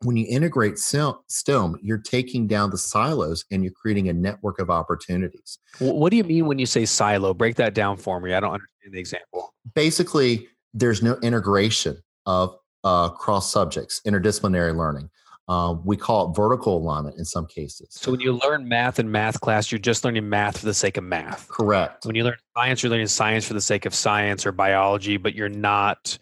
When 0.03 0.15
you 0.15 0.27
integrate 0.29 0.77
STEM, 0.77 1.79
you're 1.81 1.97
taking 1.97 2.45
down 2.45 2.69
the 2.69 2.77
silos 2.77 3.43
and 3.49 3.63
you're 3.63 3.73
creating 3.73 4.09
a 4.09 4.13
network 4.13 4.59
of 4.59 4.69
opportunities. 4.69 5.57
What 5.79 6.11
do 6.11 6.17
you 6.17 6.23
mean 6.23 6.45
when 6.45 6.59
you 6.59 6.67
say 6.67 6.85
silo? 6.85 7.33
Break 7.33 7.55
that 7.55 7.73
down 7.73 7.97
for 7.97 8.19
me. 8.19 8.35
I 8.35 8.39
don't 8.39 8.51
understand 8.51 8.93
the 8.93 8.99
example. 8.99 9.55
Basically, 9.73 10.49
there's 10.73 11.01
no 11.01 11.17
integration 11.21 11.97
of 12.25 12.55
uh, 12.83 13.09
cross 13.09 13.51
subjects, 13.51 14.01
interdisciplinary 14.05 14.75
learning. 14.75 15.09
Uh, 15.49 15.75
we 15.83 15.97
call 15.97 16.29
it 16.29 16.35
vertical 16.35 16.77
alignment 16.77 17.17
in 17.17 17.25
some 17.25 17.45
cases. 17.45 17.87
So 17.91 18.11
when 18.11 18.21
you 18.21 18.33
learn 18.33 18.67
math 18.67 18.97
in 18.97 19.11
math 19.11 19.41
class, 19.41 19.71
you're 19.71 19.79
just 19.79 20.05
learning 20.05 20.29
math 20.29 20.59
for 20.59 20.65
the 20.65 20.73
sake 20.73 20.95
of 20.95 21.03
math. 21.03 21.49
Correct. 21.49 22.05
When 22.05 22.15
you 22.15 22.23
learn 22.23 22.37
science, 22.55 22.81
you're 22.81 22.89
learning 22.89 23.07
science 23.07 23.45
for 23.45 23.53
the 23.53 23.61
sake 23.61 23.85
of 23.85 23.93
science 23.93 24.45
or 24.45 24.53
biology, 24.53 25.17
but 25.17 25.35
you're 25.35 25.49
not 25.49 26.17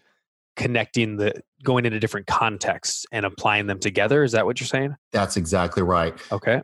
connecting 0.56 1.16
the 1.16 1.40
going 1.62 1.86
into 1.86 2.00
different 2.00 2.26
contexts 2.26 3.06
and 3.12 3.24
applying 3.24 3.68
them 3.68 3.78
together. 3.78 4.24
Is 4.24 4.32
that 4.32 4.44
what 4.44 4.58
you're 4.60 4.66
saying? 4.66 4.96
That's 5.12 5.36
exactly 5.36 5.84
right. 5.84 6.14
Okay. 6.32 6.60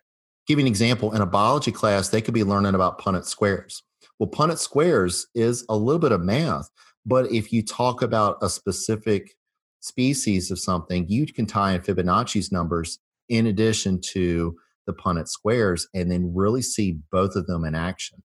Give 0.48 0.58
you 0.58 0.64
an 0.64 0.68
example. 0.68 1.14
In 1.14 1.20
a 1.20 1.26
biology 1.26 1.70
class, 1.70 2.08
they 2.08 2.20
could 2.20 2.34
be 2.34 2.42
learning 2.42 2.74
about 2.74 3.00
Punnett 3.00 3.24
squares. 3.24 3.82
Well, 4.18 4.28
Punnett 4.28 4.58
squares 4.58 5.28
is 5.34 5.64
a 5.68 5.76
little 5.76 6.00
bit 6.00 6.10
of 6.10 6.20
math, 6.22 6.68
but 7.08 7.32
if 7.32 7.52
you 7.52 7.62
talk 7.62 8.02
about 8.02 8.36
a 8.42 8.50
specific 8.50 9.34
species 9.80 10.50
of 10.50 10.58
something, 10.58 11.08
you 11.08 11.26
can 11.26 11.46
tie 11.46 11.72
in 11.72 11.80
Fibonacci's 11.80 12.52
numbers 12.52 12.98
in 13.30 13.46
addition 13.46 14.00
to 14.00 14.54
the 14.86 14.92
Punnett 14.92 15.28
squares 15.28 15.88
and 15.94 16.10
then 16.10 16.32
really 16.34 16.62
see 16.62 16.98
both 17.10 17.34
of 17.34 17.46
them 17.46 17.64
in 17.64 17.74
action. 17.74 18.22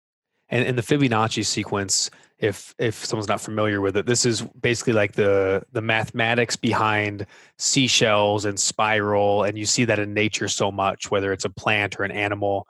And 0.49 0.67
in 0.67 0.77
the 0.77 0.83
Fibonacci 0.83 1.45
sequence, 1.45 2.11
if 2.39 2.75
if 2.79 3.05
someone's 3.05 3.29
not 3.29 3.41
familiar 3.41 3.81
with 3.81 3.97
it, 3.97 4.07
this 4.07 4.25
is 4.25 4.43
basically 4.61 4.95
like 4.95 5.13
the 5.13 5.63
the 5.73 5.83
mathematics 5.83 6.57
behind 6.57 7.27
seashells 7.59 8.47
and 8.47 8.59
spiral, 8.59 9.45
and 9.45 9.59
you 9.59 9.67
see 9.67 9.85
that 9.85 9.99
in 9.99 10.15
nature 10.15 10.49
so 10.49 10.73
much, 10.73 11.11
whether 11.11 11.33
it's 11.33 11.45
a 11.45 11.51
plant 11.51 12.01
or 12.01 12.03
an 12.03 12.11
animal. 12.11 12.67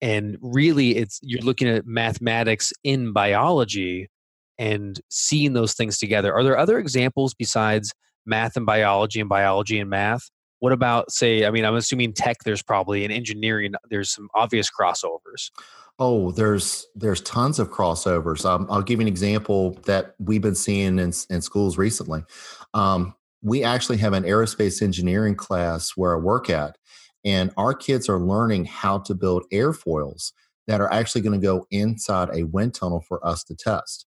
And 0.00 0.38
really, 0.40 0.96
it's 0.96 1.18
you're 1.22 1.42
looking 1.42 1.68
at 1.68 1.84
mathematics 1.84 2.72
in 2.84 3.12
biology 3.12 4.08
and 4.58 5.00
seeing 5.08 5.52
those 5.52 5.74
things 5.74 5.98
together. 5.98 6.34
Are 6.34 6.42
there 6.42 6.58
other 6.58 6.78
examples 6.78 7.34
besides 7.34 7.92
math 8.28 8.56
and 8.56 8.66
biology 8.66 9.20
and 9.20 9.28
biology 9.28 9.80
and 9.80 9.90
math. 9.90 10.30
What 10.60 10.72
about, 10.72 11.10
say, 11.10 11.46
I 11.46 11.50
mean, 11.50 11.64
I'm 11.64 11.74
assuming 11.74 12.12
tech, 12.12 12.38
there's 12.44 12.62
probably 12.62 13.04
in 13.04 13.10
engineering, 13.10 13.72
there's 13.90 14.10
some 14.10 14.28
obvious 14.34 14.68
crossovers. 14.70 15.50
Oh, 16.00 16.30
there's 16.30 16.86
there's 16.94 17.20
tons 17.22 17.58
of 17.58 17.70
crossovers. 17.70 18.44
Um, 18.44 18.68
I'll 18.70 18.82
give 18.82 19.00
you 19.00 19.02
an 19.02 19.08
example 19.08 19.72
that 19.86 20.14
we've 20.20 20.42
been 20.42 20.54
seeing 20.54 20.98
in, 21.00 21.12
in 21.30 21.42
schools 21.42 21.76
recently. 21.76 22.22
Um, 22.72 23.14
we 23.42 23.64
actually 23.64 23.96
have 23.98 24.12
an 24.12 24.22
aerospace 24.22 24.80
engineering 24.80 25.34
class 25.34 25.92
where 25.96 26.14
I 26.14 26.18
work 26.18 26.50
at, 26.50 26.76
and 27.24 27.52
our 27.56 27.74
kids 27.74 28.08
are 28.08 28.20
learning 28.20 28.66
how 28.66 28.98
to 28.98 29.14
build 29.14 29.44
airfoils 29.52 30.32
that 30.68 30.80
are 30.80 30.92
actually 30.92 31.22
going 31.22 31.40
to 31.40 31.44
go 31.44 31.66
inside 31.72 32.28
a 32.32 32.44
wind 32.44 32.74
tunnel 32.74 33.00
for 33.00 33.24
us 33.26 33.42
to 33.44 33.56
test. 33.56 34.06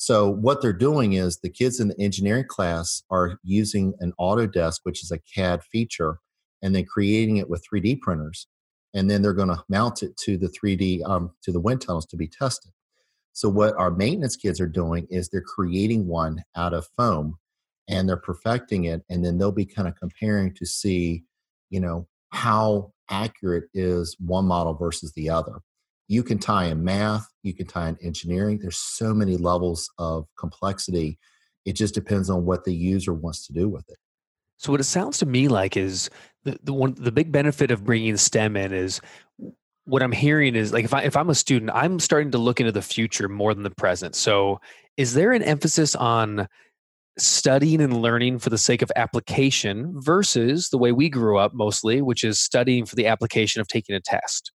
So 0.00 0.30
what 0.30 0.62
they're 0.62 0.72
doing 0.72 1.14
is 1.14 1.38
the 1.38 1.50
kids 1.50 1.80
in 1.80 1.88
the 1.88 2.00
engineering 2.00 2.44
class 2.46 3.02
are 3.10 3.40
using 3.42 3.94
an 3.98 4.12
Autodesk, 4.20 4.76
which 4.84 5.02
is 5.02 5.10
a 5.10 5.18
CAD 5.18 5.64
feature, 5.64 6.20
and 6.62 6.72
then 6.72 6.84
creating 6.84 7.38
it 7.38 7.50
with 7.50 7.64
3D 7.68 8.00
printers, 8.00 8.46
and 8.94 9.10
then 9.10 9.22
they're 9.22 9.34
going 9.34 9.48
to 9.48 9.64
mount 9.68 10.04
it 10.04 10.16
to 10.18 10.38
the 10.38 10.46
3D 10.46 11.04
um, 11.04 11.32
to 11.42 11.50
the 11.50 11.58
wind 11.58 11.80
tunnels 11.80 12.06
to 12.06 12.16
be 12.16 12.28
tested. 12.28 12.70
So 13.32 13.48
what 13.48 13.74
our 13.74 13.90
maintenance 13.90 14.36
kids 14.36 14.60
are 14.60 14.68
doing 14.68 15.08
is 15.10 15.28
they're 15.28 15.42
creating 15.42 16.06
one 16.06 16.44
out 16.54 16.74
of 16.74 16.86
foam, 16.96 17.36
and 17.88 18.08
they're 18.08 18.16
perfecting 18.16 18.84
it, 18.84 19.02
and 19.10 19.24
then 19.24 19.36
they'll 19.36 19.50
be 19.50 19.66
kind 19.66 19.88
of 19.88 19.96
comparing 19.96 20.54
to 20.54 20.64
see, 20.64 21.24
you 21.70 21.80
know, 21.80 22.06
how 22.30 22.92
accurate 23.10 23.64
is 23.74 24.16
one 24.20 24.44
model 24.44 24.74
versus 24.74 25.12
the 25.14 25.28
other 25.28 25.60
you 26.08 26.22
can 26.22 26.38
tie 26.38 26.64
in 26.64 26.82
math, 26.82 27.28
you 27.42 27.54
can 27.54 27.66
tie 27.66 27.88
in 27.88 27.98
engineering. 28.02 28.58
There's 28.58 28.78
so 28.78 29.14
many 29.14 29.36
levels 29.36 29.90
of 29.98 30.26
complexity. 30.38 31.18
It 31.64 31.74
just 31.74 31.94
depends 31.94 32.30
on 32.30 32.46
what 32.46 32.64
the 32.64 32.74
user 32.74 33.12
wants 33.12 33.46
to 33.46 33.52
do 33.52 33.68
with 33.68 33.88
it. 33.90 33.98
So 34.56 34.72
what 34.72 34.80
it 34.80 34.84
sounds 34.84 35.18
to 35.18 35.26
me 35.26 35.46
like 35.46 35.76
is 35.76 36.10
the, 36.44 36.58
the 36.64 36.72
one 36.72 36.96
the 36.98 37.12
big 37.12 37.30
benefit 37.30 37.70
of 37.70 37.84
bringing 37.84 38.16
STEM 38.16 38.56
in 38.56 38.72
is 38.72 39.00
what 39.84 40.02
I'm 40.02 40.12
hearing 40.12 40.56
is 40.56 40.72
like 40.72 40.84
if 40.84 40.92
I 40.92 41.02
if 41.02 41.16
I'm 41.16 41.30
a 41.30 41.34
student, 41.34 41.70
I'm 41.74 42.00
starting 42.00 42.32
to 42.32 42.38
look 42.38 42.58
into 42.58 42.72
the 42.72 42.82
future 42.82 43.28
more 43.28 43.54
than 43.54 43.62
the 43.62 43.70
present. 43.70 44.16
So 44.16 44.60
is 44.96 45.14
there 45.14 45.32
an 45.32 45.42
emphasis 45.42 45.94
on 45.94 46.48
studying 47.18 47.80
and 47.80 48.00
learning 48.00 48.38
for 48.38 48.50
the 48.50 48.58
sake 48.58 48.82
of 48.82 48.90
application 48.96 49.92
versus 50.00 50.70
the 50.70 50.78
way 50.78 50.92
we 50.92 51.08
grew 51.08 51.38
up 51.38 51.52
mostly, 51.54 52.00
which 52.00 52.24
is 52.24 52.40
studying 52.40 52.86
for 52.86 52.96
the 52.96 53.06
application 53.06 53.60
of 53.60 53.68
taking 53.68 53.94
a 53.94 54.00
test? 54.00 54.52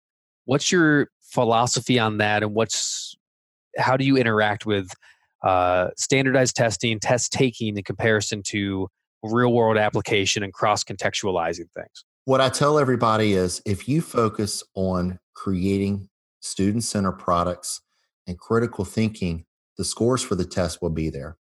What's 0.47 0.73
your 0.73 1.09
philosophy 1.33 1.99
on 1.99 2.19
that, 2.19 2.43
and 2.43 2.55
what's 2.55 3.17
how 3.79 3.97
do 3.97 4.05
you 4.05 4.17
interact 4.17 4.67
with 4.67 4.89
uh, 5.43 5.89
standardized 5.97 6.55
testing, 6.55 7.01
test 7.01 7.33
taking 7.33 7.77
in 7.77 7.83
comparison 7.83 8.43
to 8.45 8.89
real 9.23 9.53
world 9.53 9.79
application 9.79 10.43
and 10.43 10.53
cross 10.53 10.85
contextualizing 10.85 11.71
things? 11.75 12.05
What 12.25 12.41
I 12.41 12.49
tell 12.49 12.79
everybody 12.79 13.33
is 13.33 13.63
if 13.67 13.89
you 13.89 14.01
focus 14.01 14.63
on 14.75 15.19
creating 15.35 16.09
student 16.41 16.85
centered 16.85 17.13
products 17.13 17.81
and 18.27 18.39
critical 18.39 18.85
thinking, 18.85 19.45
the 19.79 19.85
scores 19.85 20.23
for 20.23 20.35
the 20.35 20.45
test 20.45 20.81
will 20.83 20.91
be 20.91 21.11
there. 21.11 21.37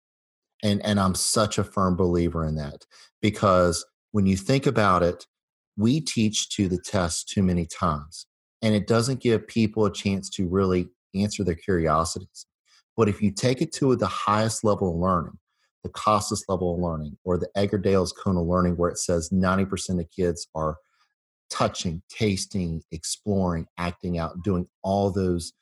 And, 0.63 0.85
and 0.85 0.99
I'm 0.99 1.15
such 1.15 1.57
a 1.57 1.63
firm 1.63 1.95
believer 1.95 2.45
in 2.45 2.55
that 2.55 2.85
because 3.21 3.85
when 4.11 4.25
you 4.25 4.37
think 4.37 4.65
about 4.65 5.03
it, 5.03 5.25
we 5.77 6.01
teach 6.01 6.49
to 6.49 6.67
the 6.67 6.77
test 6.77 7.29
too 7.29 7.41
many 7.41 7.65
times 7.65 8.25
and 8.61 8.75
it 8.75 8.87
doesn't 8.87 9.21
give 9.21 9.47
people 9.47 9.85
a 9.85 9.93
chance 9.93 10.29
to 10.31 10.47
really 10.47 10.89
answer 11.15 11.43
their 11.43 11.55
curiosities. 11.55 12.45
But 12.97 13.09
if 13.09 13.21
you 13.21 13.31
take 13.31 13.61
it 13.61 13.71
to 13.73 13.95
the 13.95 14.07
highest 14.07 14.63
level 14.63 14.91
of 14.91 14.97
learning, 14.97 15.37
the 15.83 15.89
Costas 15.89 16.43
level 16.49 16.73
of 16.73 16.81
learning, 16.81 17.17
or 17.23 17.37
the 17.37 17.49
Edgar-Dale's 17.55 18.11
cone 18.11 18.37
of 18.37 18.45
learning, 18.45 18.75
where 18.75 18.89
it 18.89 18.97
says 18.97 19.29
90% 19.29 20.01
of 20.01 20.11
kids 20.11 20.47
are 20.53 20.75
touching, 21.49 22.01
tasting, 22.09 22.81
exploring, 22.91 23.65
acting 23.77 24.17
out, 24.17 24.43
doing 24.43 24.67
all 24.83 25.09
those 25.09 25.53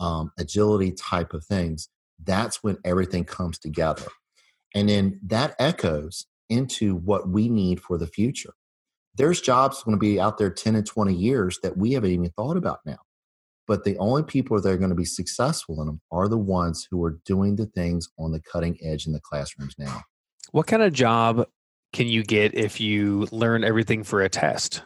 um, 0.00 0.32
agility 0.38 0.92
type 0.92 1.34
of 1.34 1.44
things, 1.44 1.88
that's 2.24 2.62
when 2.62 2.78
everything 2.84 3.24
comes 3.24 3.58
together. 3.58 4.06
And 4.74 4.88
then 4.88 5.20
that 5.26 5.54
echoes 5.58 6.26
into 6.48 6.96
what 6.96 7.28
we 7.28 7.48
need 7.48 7.80
for 7.80 7.98
the 7.98 8.06
future 8.06 8.54
there's 9.16 9.40
jobs 9.40 9.82
going 9.82 9.96
to 9.96 10.00
be 10.00 10.20
out 10.20 10.38
there 10.38 10.50
10 10.50 10.76
and 10.76 10.86
20 10.86 11.14
years 11.14 11.58
that 11.62 11.76
we 11.76 11.92
haven't 11.92 12.10
even 12.10 12.30
thought 12.30 12.56
about 12.56 12.80
now. 12.84 12.98
But 13.66 13.84
the 13.84 13.98
only 13.98 14.22
people 14.22 14.60
that 14.60 14.68
are 14.68 14.76
going 14.76 14.90
to 14.90 14.96
be 14.96 15.04
successful 15.04 15.80
in 15.80 15.86
them 15.86 16.00
are 16.12 16.28
the 16.28 16.38
ones 16.38 16.86
who 16.90 17.02
are 17.04 17.18
doing 17.24 17.56
the 17.56 17.66
things 17.66 18.08
on 18.18 18.30
the 18.30 18.40
cutting 18.40 18.78
edge 18.82 19.06
in 19.06 19.12
the 19.12 19.20
classrooms 19.20 19.74
now. 19.78 20.02
What 20.52 20.68
kind 20.68 20.82
of 20.82 20.92
job 20.92 21.48
can 21.92 22.06
you 22.06 22.22
get 22.22 22.54
if 22.54 22.80
you 22.80 23.26
learn 23.32 23.64
everything 23.64 24.04
for 24.04 24.22
a 24.22 24.28
test? 24.28 24.82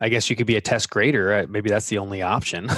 I 0.00 0.08
guess 0.08 0.30
you 0.30 0.36
could 0.36 0.46
be 0.46 0.56
a 0.56 0.60
test 0.60 0.90
grader. 0.90 1.46
Maybe 1.48 1.70
that's 1.70 1.88
the 1.88 1.98
only 1.98 2.22
option. 2.22 2.68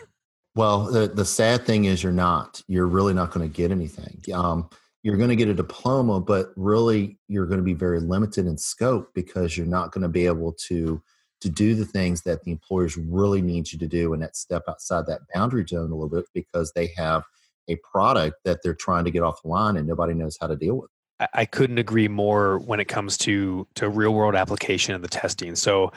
well, 0.56 0.84
the, 0.84 1.08
the 1.08 1.24
sad 1.24 1.64
thing 1.64 1.84
is 1.84 2.02
you're 2.02 2.12
not. 2.12 2.62
You're 2.66 2.86
really 2.86 3.14
not 3.14 3.30
going 3.30 3.48
to 3.48 3.54
get 3.54 3.70
anything. 3.70 4.20
Um, 4.32 4.68
you're 5.02 5.16
going 5.16 5.30
to 5.30 5.36
get 5.36 5.48
a 5.48 5.54
diploma, 5.54 6.20
but 6.20 6.52
really 6.56 7.18
you're 7.28 7.46
going 7.46 7.58
to 7.58 7.64
be 7.64 7.74
very 7.74 8.00
limited 8.00 8.46
in 8.46 8.58
scope 8.58 9.10
because 9.14 9.56
you're 9.56 9.66
not 9.66 9.92
going 9.92 10.02
to 10.02 10.08
be 10.08 10.26
able 10.26 10.52
to 10.66 11.02
to 11.40 11.48
do 11.48 11.76
the 11.76 11.84
things 11.84 12.22
that 12.22 12.42
the 12.42 12.50
employers 12.50 12.96
really 12.96 13.40
need 13.40 13.70
you 13.70 13.78
to 13.78 13.86
do 13.86 14.12
and 14.12 14.20
that 14.20 14.36
step 14.36 14.64
outside 14.68 15.06
that 15.06 15.20
boundary 15.32 15.64
zone 15.64 15.92
a 15.92 15.94
little 15.94 16.08
bit 16.08 16.24
because 16.34 16.72
they 16.72 16.92
have 16.96 17.22
a 17.68 17.76
product 17.76 18.34
that 18.44 18.58
they're 18.64 18.74
trying 18.74 19.04
to 19.04 19.10
get 19.12 19.22
off 19.22 19.40
the 19.42 19.48
line 19.48 19.76
and 19.76 19.86
nobody 19.86 20.14
knows 20.14 20.36
how 20.40 20.48
to 20.48 20.56
deal 20.56 20.74
with. 20.76 20.90
I 21.34 21.44
couldn't 21.44 21.78
agree 21.78 22.08
more 22.08 22.58
when 22.58 22.80
it 22.80 22.86
comes 22.86 23.18
to 23.18 23.66
to 23.74 23.88
real 23.88 24.14
world 24.14 24.34
application 24.34 24.94
and 24.94 25.02
the 25.02 25.08
testing. 25.08 25.54
So 25.56 25.92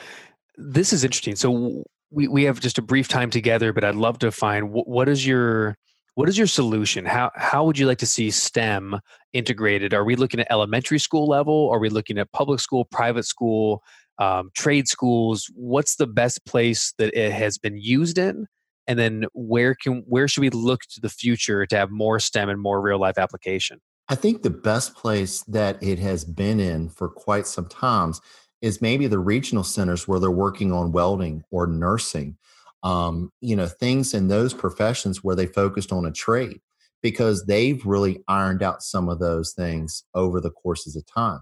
this 0.58 0.94
is 0.94 1.04
interesting. 1.04 1.36
So 1.36 1.84
we, 2.12 2.28
we 2.28 2.44
have 2.44 2.60
just 2.60 2.78
a 2.78 2.82
brief 2.82 3.08
time 3.08 3.30
together, 3.30 3.72
but 3.72 3.84
I'd 3.84 3.96
love 3.96 4.20
to 4.20 4.32
find 4.32 4.72
what, 4.72 4.88
what 4.88 5.08
is 5.08 5.26
your 5.26 5.78
what 6.16 6.28
is 6.30 6.38
your 6.38 6.48
solution? 6.48 7.06
How 7.06 7.32
how 7.36 7.64
would 7.66 7.78
you 7.78 7.88
like 7.88 8.00
to 8.00 8.06
see 8.06 8.32
STEM 8.32 9.00
integrated? 9.34 9.94
Are 9.94 10.04
we 10.04 10.16
looking 10.16 10.40
at 10.40 10.48
elementary 10.50 11.00
school 11.00 11.28
level? 11.28 11.70
Are 11.72 11.80
we 11.80 11.90
looking 11.90 12.18
at 12.18 12.32
public 12.32 12.60
school, 12.60 12.86
private 12.86 13.26
school, 13.26 13.82
um, 14.18 14.52
trade 14.56 14.88
schools? 14.88 15.50
What's 15.56 15.96
the 15.96 16.08
best 16.08 16.46
place 16.46 16.94
that 16.98 17.14
it 17.18 17.32
has 17.32 17.58
been 17.58 17.78
used 17.78 18.18
in? 18.18 18.48
And 18.88 19.00
then 19.00 19.26
where 19.34 19.74
can 19.76 20.04
where 20.06 20.28
should 20.28 20.42
we 20.42 20.50
look 20.50 20.82
to 20.92 21.02
the 21.02 21.10
future 21.10 21.66
to 21.66 21.76
have 21.78 21.92
more 21.92 22.20
STEM 22.20 22.50
and 22.50 22.62
more 22.62 22.82
real 22.82 23.00
life 23.00 23.18
application? 23.18 23.80
I 24.10 24.16
think 24.16 24.42
the 24.42 24.50
best 24.50 24.96
place 24.96 25.44
that 25.44 25.82
it 25.82 25.98
has 26.00 26.26
been 26.26 26.60
in 26.60 26.90
for 26.90 27.08
quite 27.08 27.48
some 27.48 27.68
times 27.68 28.20
is 28.62 28.82
maybe 28.82 29.08
the 29.08 29.20
regional 29.20 29.64
centers 29.64 30.08
where 30.08 30.20
they're 30.20 30.30
working 30.30 30.72
on 30.72 30.92
welding 30.92 31.44
or 31.50 31.66
nursing, 31.66 32.38
um, 32.84 33.32
you 33.42 33.56
know, 33.56 33.68
things 33.68 34.14
in 34.14 34.28
those 34.28 34.54
professions 34.54 35.24
where 35.24 35.36
they 35.36 35.46
focused 35.46 35.92
on 35.92 36.06
a 36.06 36.12
trade 36.12 36.62
because 37.02 37.46
they've 37.46 37.84
really 37.86 38.24
ironed 38.28 38.64
out 38.64 38.84
some 38.84 39.10
of 39.10 39.20
those 39.20 39.54
things 39.54 40.04
over 40.14 40.40
the 40.40 40.52
courses 40.52 40.96
of 40.96 41.06
time. 41.06 41.42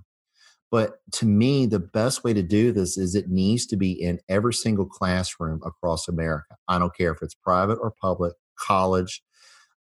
But 0.72 1.00
to 1.13 1.25
me, 1.25 1.65
the 1.65 1.79
best 1.79 2.24
way 2.24 2.34
to 2.34 2.43
do 2.43 2.72
this 2.72 2.98
is 2.98 3.15
it 3.15 3.29
needs 3.29 3.65
to 3.67 3.75
be 3.75 3.91
in 3.91 4.19
every 4.29 4.53
single 4.53 4.86
classroom 4.86 5.62
across 5.65 6.08
America. 6.08 6.55
I 6.67 6.77
don't 6.77 6.96
care 6.96 7.12
if 7.12 7.22
it's 7.22 7.34
private 7.34 7.79
or 7.81 7.91
public, 8.00 8.34
college, 8.58 9.24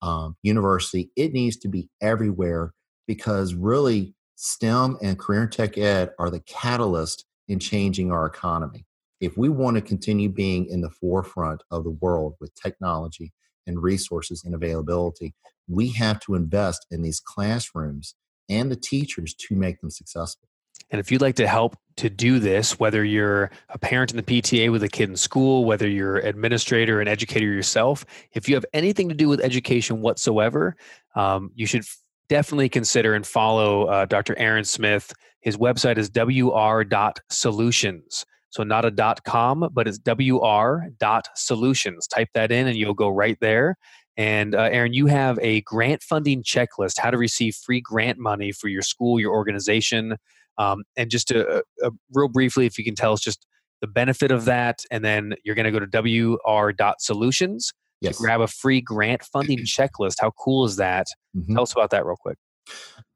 um, 0.03 0.36
university, 0.43 1.10
it 1.15 1.31
needs 1.31 1.55
to 1.57 1.69
be 1.69 1.89
everywhere 2.01 2.74
because 3.07 3.53
really 3.53 4.13
STEM 4.36 4.98
and 5.01 5.17
career 5.17 5.43
and 5.43 5.51
tech 5.51 5.77
ed 5.77 6.12
are 6.19 6.29
the 6.29 6.41
catalyst 6.41 7.25
in 7.48 7.60
changing 7.60 8.12
our 8.12 8.25
economy. 8.25 8.86
If 9.20 9.38
we 9.38 9.50
want 9.50 9.75
to 9.75 9.82
continue 9.82 10.29
being 10.29 10.67
in 10.67 10.82
the 10.82 10.89
forefront 10.89 11.63
of 11.72 11.84
the 11.84 11.91
world 11.91 12.36
with 12.41 12.53
technology 12.55 13.32
and 13.67 13.82
resources 13.82 14.43
and 14.43 14.53
availability, 14.53 15.34
we 15.67 15.91
have 15.93 16.20
to 16.22 16.36
invest 16.36 16.86
in 16.91 17.01
these 17.01 17.20
classrooms 17.20 18.15
and 18.50 18.70
the 18.70 18.75
teachers 18.75 19.34
to 19.34 19.55
make 19.55 19.82
them 19.82 19.89
successful. 19.89 20.48
And 20.91 21.00
if 21.00 21.12
you'd 21.12 21.22
like 21.22 21.36
to 21.36 21.48
help 21.48 21.77
to 21.98 22.10
do 22.10 22.39
this, 22.39 22.79
whether 22.79 23.03
you're 23.03 23.51
a 23.70 23.77
parent 23.77 24.10
in 24.12 24.17
the 24.17 24.24
PTA 24.24 24.72
with 24.72 24.82
a 24.84 24.89
kid 24.89 25.10
in 25.10 25.15
school, 25.15 25.65
whether 25.65 25.88
you're 25.88 26.17
administrator 26.17 27.00
and 27.00 27.08
educator 27.10 27.46
yourself, 27.46 28.05
if 28.34 28.50
you 28.50 28.55
have 28.55 28.65
anything 28.74 29.10
to 29.10 29.15
do 29.15 29.29
with 29.29 29.39
education 29.41 30.01
whatsoever, 30.01 30.75
um, 31.15 31.51
you 31.55 31.65
should 31.65 31.84
definitely 32.29 32.70
consider 32.70 33.13
and 33.13 33.25
follow 33.25 33.86
uh, 33.86 34.05
Dr. 34.05 34.38
Aaron 34.38 34.65
Smith. 34.65 35.13
His 35.41 35.58
website 35.58 35.98
is 35.98 36.12
wr.solutions. 36.15 36.86
So 38.53 38.62
not 38.62 38.86
a 38.86 38.91
dot 38.91 39.24
com, 39.24 39.67
but 39.74 39.88
it's 39.88 40.00
wr.solutions. 40.05 40.88
Type 42.07 42.29
that 42.36 42.51
in 42.51 42.67
and 42.67 42.77
you'll 42.77 42.93
go 42.93 43.10
right 43.10 43.36
there. 43.41 43.77
And 44.15 44.53
uh, 44.53 44.69
Aaron, 44.72 44.93
you 44.93 45.07
have 45.07 45.39
a 45.41 45.62
grant 45.62 46.03
funding 46.03 46.43
checklist, 46.43 47.00
how 47.00 47.10
to 47.10 47.17
receive 47.17 47.55
free 47.55 47.81
grant 47.81 48.19
money 48.19 48.51
for 48.51 48.67
your 48.67 48.83
school, 48.83 49.19
your 49.19 49.33
organization. 49.33 50.17
Um, 50.60 50.83
and 50.95 51.10
just 51.10 51.29
to, 51.29 51.48
uh, 51.48 51.62
uh, 51.83 51.89
real 52.13 52.27
briefly, 52.27 52.67
if 52.67 52.77
you 52.77 52.83
can 52.83 52.93
tell 52.93 53.13
us 53.13 53.22
just 53.22 53.48
the 53.81 53.88
benefit 53.88 54.29
of 54.29 54.45
that, 54.45 54.83
and 54.91 55.03
then 55.03 55.33
you're 55.43 55.55
going 55.55 55.65
to 55.65 55.72
go 55.72 55.83
to 55.83 56.38
wr.solutions 56.38 57.74
yes. 58.01 58.15
to 58.15 58.22
grab 58.22 58.39
a 58.39 58.48
free 58.48 58.81
grant 58.81 59.24
funding 59.24 59.65
checklist. 59.65 60.17
How 60.22 60.29
cool 60.39 60.63
is 60.65 60.75
that? 60.75 61.07
Mm-hmm. 61.36 61.55
Tell 61.55 61.63
us 61.63 61.72
about 61.72 61.89
that 61.89 62.05
real 62.05 62.17
quick. 62.17 62.38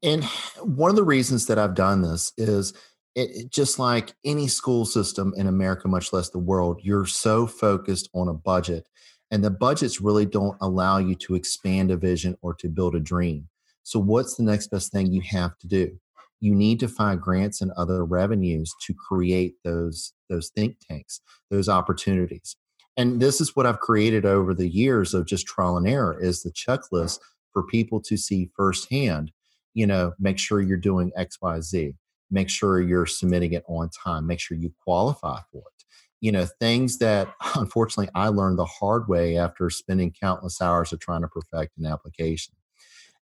And 0.01 0.23
one 0.63 0.89
of 0.89 0.95
the 0.95 1.03
reasons 1.03 1.45
that 1.45 1.59
I've 1.59 1.75
done 1.75 2.01
this 2.01 2.33
is 2.37 2.73
it, 3.17 3.29
it, 3.35 3.51
just 3.51 3.79
like 3.79 4.13
any 4.23 4.47
school 4.47 4.85
system 4.85 5.33
in 5.35 5.47
America, 5.47 5.87
much 5.87 6.13
less 6.13 6.29
the 6.29 6.39
world, 6.39 6.79
you're 6.83 7.05
so 7.05 7.47
focused 7.47 8.09
on 8.13 8.29
a 8.29 8.33
budget, 8.33 8.87
and 9.31 9.43
the 9.43 9.51
budgets 9.51 9.99
really 9.99 10.25
don't 10.25 10.57
allow 10.61 10.99
you 10.99 11.15
to 11.15 11.35
expand 11.35 11.91
a 11.91 11.97
vision 11.97 12.37
or 12.41 12.53
to 12.53 12.69
build 12.69 12.95
a 12.95 12.99
dream. 13.01 13.49
So, 13.83 13.99
what's 13.99 14.35
the 14.35 14.43
next 14.43 14.67
best 14.67 14.91
thing 14.91 15.11
you 15.11 15.21
have 15.29 15.57
to 15.59 15.67
do? 15.67 15.99
You 16.39 16.55
need 16.55 16.79
to 16.79 16.87
find 16.87 17.19
grants 17.19 17.61
and 17.61 17.71
other 17.71 18.05
revenues 18.05 18.73
to 18.85 18.93
create 18.93 19.55
those 19.65 20.13
those 20.29 20.49
think 20.49 20.77
tanks, 20.87 21.19
those 21.49 21.67
opportunities 21.67 22.55
and 22.97 23.19
this 23.19 23.39
is 23.39 23.55
what 23.55 23.67
I've 23.67 23.79
created 23.79 24.25
over 24.25 24.53
the 24.55 24.67
years 24.67 25.13
of 25.13 25.27
just 25.27 25.45
trial 25.45 25.77
and 25.77 25.87
error 25.87 26.19
is 26.19 26.41
the 26.41 26.51
checklist 26.51 27.19
for 27.53 27.63
people 27.67 28.01
to 28.01 28.17
see 28.17 28.49
firsthand, 28.55 29.31
you 29.75 29.85
know, 29.85 30.13
make 30.19 30.39
sure 30.39 30.59
you're 30.59 30.77
doing 30.77 31.11
X, 31.15 31.37
Y, 31.39 31.61
Z, 31.61 31.93
make 32.31 32.49
sure 32.49 32.81
you're 32.81 33.05
submitting 33.05 33.53
it 33.53 33.63
on 33.67 33.89
time, 33.89 34.27
make 34.27 34.39
sure 34.39 34.57
you 34.57 34.73
qualify 34.83 35.39
for 35.51 35.59
it. 35.59 35.83
You 36.19 36.31
know, 36.31 36.45
things 36.59 36.97
that 36.99 37.33
unfortunately 37.55 38.11
I 38.15 38.29
learned 38.29 38.59
the 38.59 38.65
hard 38.65 39.07
way 39.07 39.37
after 39.37 39.69
spending 39.69 40.11
countless 40.11 40.61
hours 40.61 40.91
of 40.93 40.99
trying 40.99 41.21
to 41.21 41.27
perfect 41.27 41.77
an 41.77 41.85
application. 41.85 42.53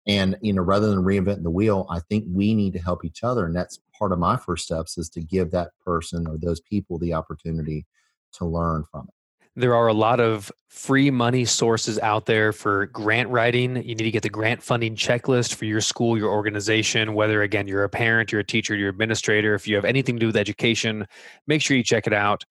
And, 0.07 0.37
you 0.41 0.51
know, 0.53 0.63
rather 0.63 0.89
than 0.89 1.03
reinventing 1.03 1.43
the 1.43 1.51
wheel, 1.51 1.85
I 1.89 1.99
think 1.99 2.25
we 2.27 2.55
need 2.55 2.73
to 2.73 2.79
help 2.79 3.05
each 3.05 3.23
other. 3.23 3.45
And 3.45 3.55
that's 3.55 3.79
part 3.97 4.11
of 4.11 4.19
my 4.19 4.35
first 4.35 4.65
steps 4.65 4.97
is 4.97 5.09
to 5.09 5.21
give 5.21 5.51
that 5.51 5.71
person 5.85 6.27
or 6.27 6.37
those 6.37 6.59
people 6.59 6.97
the 6.97 7.13
opportunity 7.13 7.85
to 8.33 8.45
learn 8.45 8.83
from 8.91 9.07
it. 9.07 9.13
There 9.55 9.75
are 9.75 9.87
a 9.87 9.93
lot 9.93 10.21
of 10.21 10.51
free 10.69 11.11
money 11.11 11.43
sources 11.43 11.99
out 11.99 12.25
there 12.25 12.53
for 12.53 12.85
grant 12.87 13.29
writing. 13.29 13.75
You 13.75 13.95
need 13.95 13.97
to 13.97 14.11
get 14.11 14.23
the 14.23 14.29
grant 14.29 14.63
funding 14.63 14.95
checklist 14.95 15.55
for 15.55 15.65
your 15.65 15.81
school, 15.81 16.17
your 16.17 16.31
organization, 16.31 17.13
whether 17.13 17.41
again 17.41 17.67
you're 17.67 17.83
a 17.83 17.89
parent, 17.89 18.31
you're 18.31 18.39
a 18.39 18.45
teacher, 18.45 18.75
you're 18.75 18.89
an 18.89 18.95
administrator. 18.95 19.53
If 19.53 19.67
you 19.67 19.75
have 19.75 19.83
anything 19.83 20.15
to 20.15 20.19
do 20.21 20.27
with 20.27 20.37
education, 20.37 21.05
make 21.47 21.61
sure 21.61 21.75
you 21.75 21.83
check 21.83 22.07
it 22.07 22.13
out. 22.13 22.45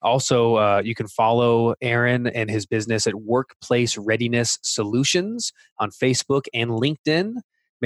Also, 0.00 0.56
uh, 0.56 0.82
you 0.84 0.94
can 0.94 1.08
follow 1.08 1.74
Aaron 1.82 2.26
and 2.28 2.50
his 2.50 2.64
business 2.64 3.06
at 3.06 3.14
Workplace 3.14 3.98
Readiness 3.98 4.58
Solutions 4.62 5.52
on 5.78 5.90
Facebook 5.90 6.44
and 6.54 6.70
LinkedIn. 6.70 7.34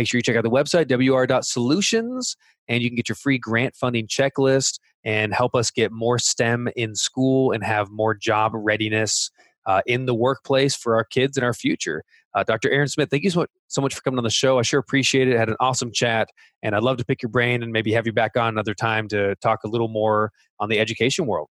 Make 0.00 0.08
sure 0.08 0.16
you 0.16 0.22
check 0.22 0.36
out 0.36 0.44
the 0.44 0.50
website, 0.50 0.88
wr.solutions, 0.88 2.34
and 2.68 2.82
you 2.82 2.88
can 2.88 2.96
get 2.96 3.10
your 3.10 3.16
free 3.16 3.36
grant 3.36 3.76
funding 3.76 4.06
checklist 4.06 4.78
and 5.04 5.34
help 5.34 5.54
us 5.54 5.70
get 5.70 5.92
more 5.92 6.18
STEM 6.18 6.70
in 6.74 6.94
school 6.94 7.52
and 7.52 7.62
have 7.62 7.90
more 7.90 8.14
job 8.14 8.52
readiness 8.54 9.30
uh, 9.66 9.82
in 9.84 10.06
the 10.06 10.14
workplace 10.14 10.74
for 10.74 10.96
our 10.96 11.04
kids 11.04 11.36
and 11.36 11.44
our 11.44 11.52
future. 11.52 12.02
Uh, 12.34 12.42
Dr. 12.44 12.70
Aaron 12.70 12.88
Smith, 12.88 13.10
thank 13.10 13.24
you 13.24 13.28
so 13.28 13.40
much, 13.40 13.50
so 13.66 13.82
much 13.82 13.94
for 13.94 14.00
coming 14.00 14.16
on 14.16 14.24
the 14.24 14.30
show. 14.30 14.58
I 14.58 14.62
sure 14.62 14.80
appreciate 14.80 15.28
it. 15.28 15.36
I 15.36 15.38
had 15.38 15.50
an 15.50 15.56
awesome 15.60 15.92
chat, 15.92 16.30
and 16.62 16.74
I'd 16.74 16.82
love 16.82 16.96
to 16.96 17.04
pick 17.04 17.20
your 17.20 17.28
brain 17.28 17.62
and 17.62 17.70
maybe 17.70 17.92
have 17.92 18.06
you 18.06 18.14
back 18.14 18.38
on 18.38 18.48
another 18.48 18.72
time 18.72 19.06
to 19.08 19.34
talk 19.42 19.64
a 19.66 19.68
little 19.68 19.88
more 19.88 20.32
on 20.60 20.70
the 20.70 20.78
education 20.78 21.26
world. 21.26 21.50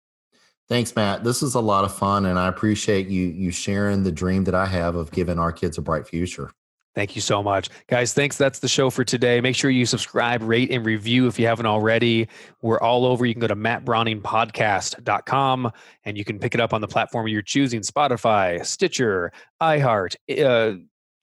Thanks, 0.69 0.95
Matt. 0.95 1.25
This 1.25 1.43
is 1.43 1.53
a 1.53 1.59
lot 1.59 1.83
of 1.83 1.93
fun, 1.93 2.25
and 2.25 2.39
I 2.39 2.47
appreciate 2.47 3.07
you 3.07 3.27
you 3.27 3.51
sharing 3.51 4.03
the 4.03 4.11
dream 4.13 4.45
that 4.45 4.55
I 4.55 4.67
have 4.67 4.95
of 4.95 5.11
giving 5.11 5.37
our 5.37 5.51
kids 5.51 5.77
a 5.77 5.81
bright 5.81 6.07
future. 6.07 6.49
Thank 6.97 7.15
you 7.15 7.21
so 7.21 7.41
much. 7.43 7.69
Guys, 7.85 8.11
thanks. 8.11 8.37
That's 8.37 8.57
the 8.57 8.67
show 8.67 8.89
for 8.89 9.03
today. 9.03 9.39
Make 9.39 9.55
sure 9.55 9.69
you 9.69 9.85
subscribe, 9.85 10.41
rate, 10.41 10.71
and 10.71 10.83
review 10.83 11.27
if 11.27 11.37
you 11.37 11.45
haven't 11.45 11.67
already. 11.67 12.27
We're 12.63 12.79
all 12.79 13.05
over. 13.05 13.23
You 13.23 13.35
can 13.35 13.41
go 13.41 13.45
to 13.45 13.55
mattbrowningpodcast.com 13.55 15.71
and 16.05 16.17
you 16.17 16.25
can 16.25 16.39
pick 16.39 16.55
it 16.55 16.59
up 16.59 16.73
on 16.73 16.81
the 16.81 16.87
platform 16.87 17.27
you're 17.27 17.43
choosing 17.43 17.81
Spotify, 17.81 18.65
Stitcher, 18.65 19.31
iHeart, 19.61 20.15
uh, 20.43 20.77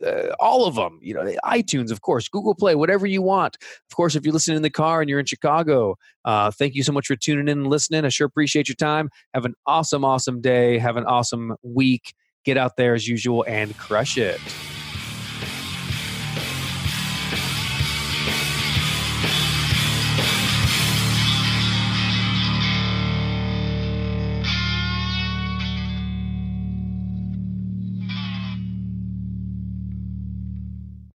uh, 0.06 0.34
all 0.38 0.64
of 0.64 0.76
them, 0.76 1.00
you 1.02 1.12
know, 1.12 1.24
iTunes, 1.44 1.90
of 1.90 2.02
course, 2.02 2.28
Google 2.28 2.54
Play, 2.54 2.76
whatever 2.76 3.04
you 3.04 3.20
want. 3.20 3.56
Of 3.60 3.96
course, 3.96 4.14
if 4.14 4.24
you're 4.24 4.32
listening 4.32 4.58
in 4.58 4.62
the 4.62 4.70
car 4.70 5.00
and 5.00 5.10
you're 5.10 5.18
in 5.18 5.26
Chicago, 5.26 5.96
uh, 6.24 6.52
thank 6.52 6.76
you 6.76 6.84
so 6.84 6.92
much 6.92 7.08
for 7.08 7.16
tuning 7.16 7.48
in 7.48 7.58
and 7.58 7.66
listening. 7.66 8.04
I 8.04 8.10
sure 8.10 8.28
appreciate 8.28 8.68
your 8.68 8.76
time. 8.76 9.10
Have 9.34 9.44
an 9.44 9.54
awesome, 9.66 10.04
awesome 10.04 10.40
day. 10.40 10.78
Have 10.78 10.96
an 10.96 11.04
awesome 11.04 11.56
week. 11.64 12.14
Get 12.44 12.56
out 12.56 12.76
there 12.76 12.94
as 12.94 13.08
usual 13.08 13.44
and 13.48 13.76
crush 13.76 14.18
it. 14.18 14.40